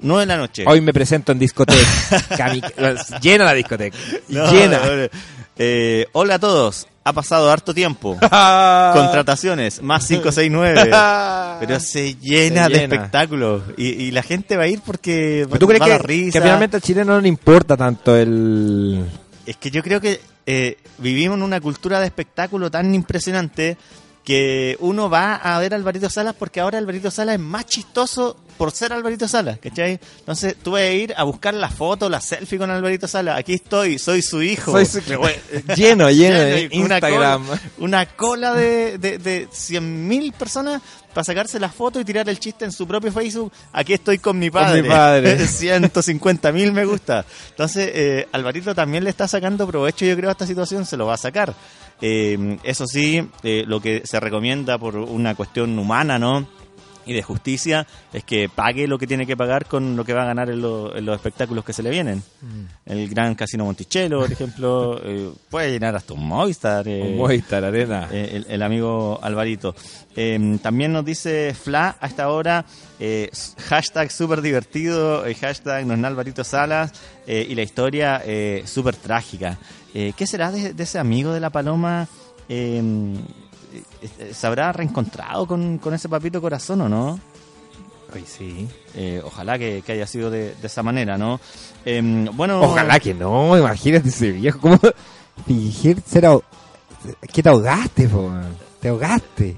[0.00, 0.64] 9 de la noche.
[0.66, 1.78] Hoy me presento en discoteca.
[3.22, 3.96] Llena la discoteca.
[4.28, 4.78] No, llena.
[4.84, 5.08] no, no.
[5.56, 6.88] Eh, hola a todos.
[7.06, 8.16] Ha pasado harto tiempo.
[8.20, 10.90] Contrataciones, más 569.
[11.60, 12.94] Pero se llena Se de llena.
[12.94, 13.62] espectáculos.
[13.76, 16.38] Y, y la gente va a ir porque ¿Pero ¿Tú crees va que, risa.
[16.38, 19.04] que finalmente al chileno no le importa tanto el...
[19.46, 23.76] Es que yo creo que eh, vivimos en una cultura de espectáculo tan impresionante
[24.24, 28.38] que uno va a ver a Alvarito Salas porque ahora Alvarito Salas es más chistoso
[28.56, 29.98] por ser Alvarito Salas, ¿cachai?
[30.20, 33.38] Entonces vas a ir a buscar la foto, la selfie con Alvarito Salas.
[33.38, 34.72] Aquí estoy, soy su hijo.
[34.72, 35.00] Soy su-
[35.76, 37.46] lleno, lleno de y una Instagram.
[37.46, 40.82] cola- Una cola, de, de, de 100.000 personas
[41.12, 43.52] para sacarse la foto y tirar el chiste en su propio Facebook.
[43.72, 44.82] Aquí estoy con mi padre.
[44.82, 45.38] mi padre.
[45.38, 47.24] 150.000 me gusta.
[47.50, 51.06] Entonces, eh, Alvarito también le está sacando provecho, yo creo, a esta situación, se lo
[51.06, 51.54] va a sacar.
[52.00, 56.46] Eh, eso sí, eh, lo que se recomienda por una cuestión humana, ¿no?
[57.06, 60.22] Y de justicia es que pague lo que tiene que pagar con lo que va
[60.22, 62.22] a ganar en, lo- en los espectáculos que se le vienen.
[62.86, 66.86] El Gran Casino Monticello, por ejemplo, eh, puede llenar hasta un Movistar.
[66.88, 68.08] eh, Un Movistar Arena.
[68.10, 69.74] eh, el, el amigo Alvarito.
[70.62, 72.64] También nos dice Fla a esta hora,
[73.68, 76.92] hashtag súper divertido, hashtag no es Alvarito Salas,
[77.26, 79.58] y la historia eh, súper trágica.
[79.92, 82.08] ¿Qué será de, de ese amigo de la Paloma?
[84.02, 87.18] Eh, ¿Se habrá reencontrado con, con ese papito corazón o no?
[88.14, 88.68] Ay, sí.
[88.94, 91.40] Eh, ojalá que, que haya sido de, de esa manera, ¿no?
[91.84, 94.60] Eh, bueno, Ojalá que no, imagínate ese viejo.
[94.60, 94.78] ¿Cómo
[95.46, 96.26] fingir ser
[97.32, 98.30] que te ahogaste, po?
[98.80, 99.56] Te ahogaste.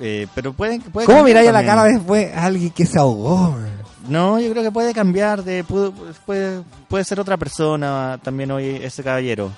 [0.00, 3.52] eh, pero puede, puede ¿Cómo miráis a la cara después a alguien que se ahogó?
[3.52, 3.72] man?
[4.08, 5.92] No, yo creo que puede cambiar, de pudo-
[6.26, 9.52] puede, puede ser otra persona también hoy ese caballero.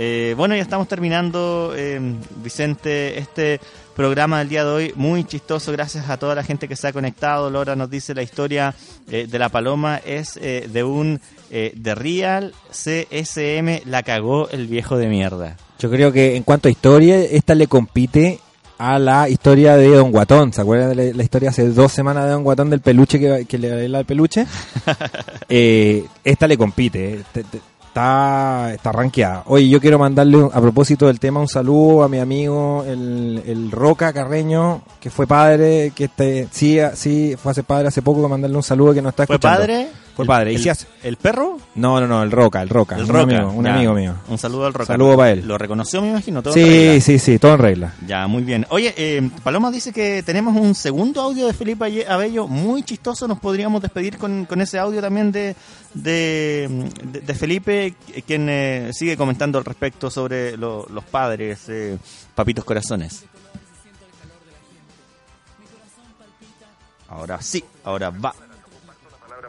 [0.00, 2.00] Eh, bueno, ya estamos terminando, eh,
[2.42, 3.60] Vicente, este
[3.96, 6.92] programa del día de hoy, muy chistoso, gracias a toda la gente que se ha
[6.92, 7.50] conectado.
[7.50, 8.74] Laura nos dice la historia
[9.10, 11.20] eh, de la paloma es eh, de un
[11.50, 15.56] eh, de Real CSM, la cagó el viejo de mierda.
[15.80, 18.38] Yo creo que en cuanto a historia, esta le compite
[18.78, 20.52] a la historia de Don Guatón.
[20.52, 23.46] ¿Se acuerdan de la, la historia hace dos semanas de Don Guatón del peluche que,
[23.46, 24.46] que le baila el peluche?
[25.48, 27.14] Eh, esta le compite.
[27.14, 27.22] eh.
[27.32, 27.60] Te- te-
[27.98, 29.42] Está, está rankeada.
[29.46, 33.72] Oye, yo quiero mandarle, a propósito del tema, un saludo a mi amigo, el, el
[33.72, 38.56] Roca Carreño, que fue padre, que este, sí, sí, fue hace padre hace poco, mandarle
[38.56, 39.58] un saludo que no está ¿Fue escuchando.
[39.58, 39.88] padre?
[40.18, 40.52] Fue ¿El- padre.
[40.52, 41.58] Y el- sí hace- ¿El perro?
[41.76, 42.96] No, no, no, el Roca, el Roca.
[42.96, 43.74] El un Roca, amigo, un ya.
[43.76, 44.14] amigo mío.
[44.26, 44.86] Un saludo al Roca.
[44.86, 45.46] Saludo para él.
[45.46, 46.42] ¿Lo reconoció, me imagino?
[46.42, 47.00] Todo en Sí, regla.
[47.00, 47.94] sí, sí, todo en regla.
[48.04, 48.66] Ya, muy bien.
[48.70, 53.28] Oye, eh, Paloma dice que tenemos un segundo audio de Felipe Abello, muy chistoso.
[53.28, 55.54] Nos podríamos despedir con, con ese audio también de,
[55.94, 57.94] de, de- de Felipe,
[58.26, 61.96] quien eh, sigue comentando al respecto sobre lo- los padres, eh,
[62.34, 63.24] papitos corazones.
[67.08, 68.34] Ahora sí, ahora va.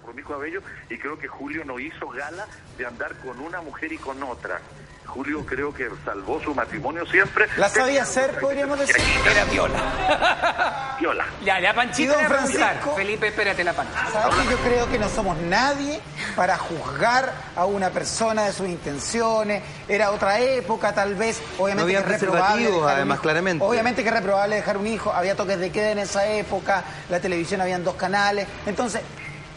[0.09, 2.45] Palabra promiscuo a Bello y creo que Julio no hizo gala
[2.77, 4.59] de andar con una mujer y con otra.
[5.05, 7.47] Julio creo que salvó su matrimonio siempre.
[7.57, 8.95] La sabía hacer, podríamos decir.
[9.25, 10.95] Era viola.
[10.99, 11.25] Viola.
[11.43, 12.13] Ya, ya, Y Panchito.
[12.13, 12.25] don.
[12.25, 14.05] Francisco- Felipe, espérate la pancha.
[14.11, 15.99] ¿Sabes que yo creo que no somos nadie
[16.35, 19.63] para juzgar a una persona de sus intenciones?
[19.87, 21.41] Era otra época, tal vez.
[21.57, 22.69] Obviamente No había que es reprobable.
[22.87, 23.23] además, hijo.
[23.23, 23.65] claramente.
[23.65, 25.11] Obviamente que es reprobable dejar un hijo.
[25.11, 26.83] Había toques de queda en esa época.
[27.09, 28.45] La televisión habían dos canales.
[28.67, 29.01] Entonces,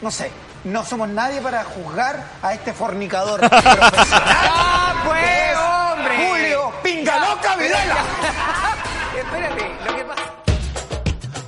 [0.03, 0.31] no sé.
[0.65, 3.93] No somos nadie para juzgar a este fornicador profesional.
[3.97, 6.29] ¡Ah, pues, es hombre!
[6.29, 7.97] Julio Pingaloca Videla.
[9.19, 10.23] Espérate, lo que pasa.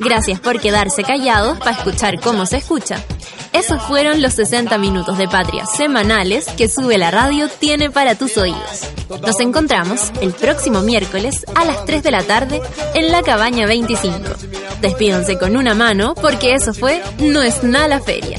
[0.01, 2.97] Gracias por quedarse callados para escuchar cómo se escucha.
[3.55, 8.37] Esos fueron los 60 minutos de patria semanales que Sube la Radio tiene para tus
[8.37, 8.91] oídos.
[9.25, 12.61] Nos encontramos el próximo miércoles a las 3 de la tarde
[12.95, 14.19] en la cabaña 25.
[14.81, 18.39] Despídense con una mano porque eso fue No es nada la feria.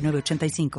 [0.00, 0.70] 906985.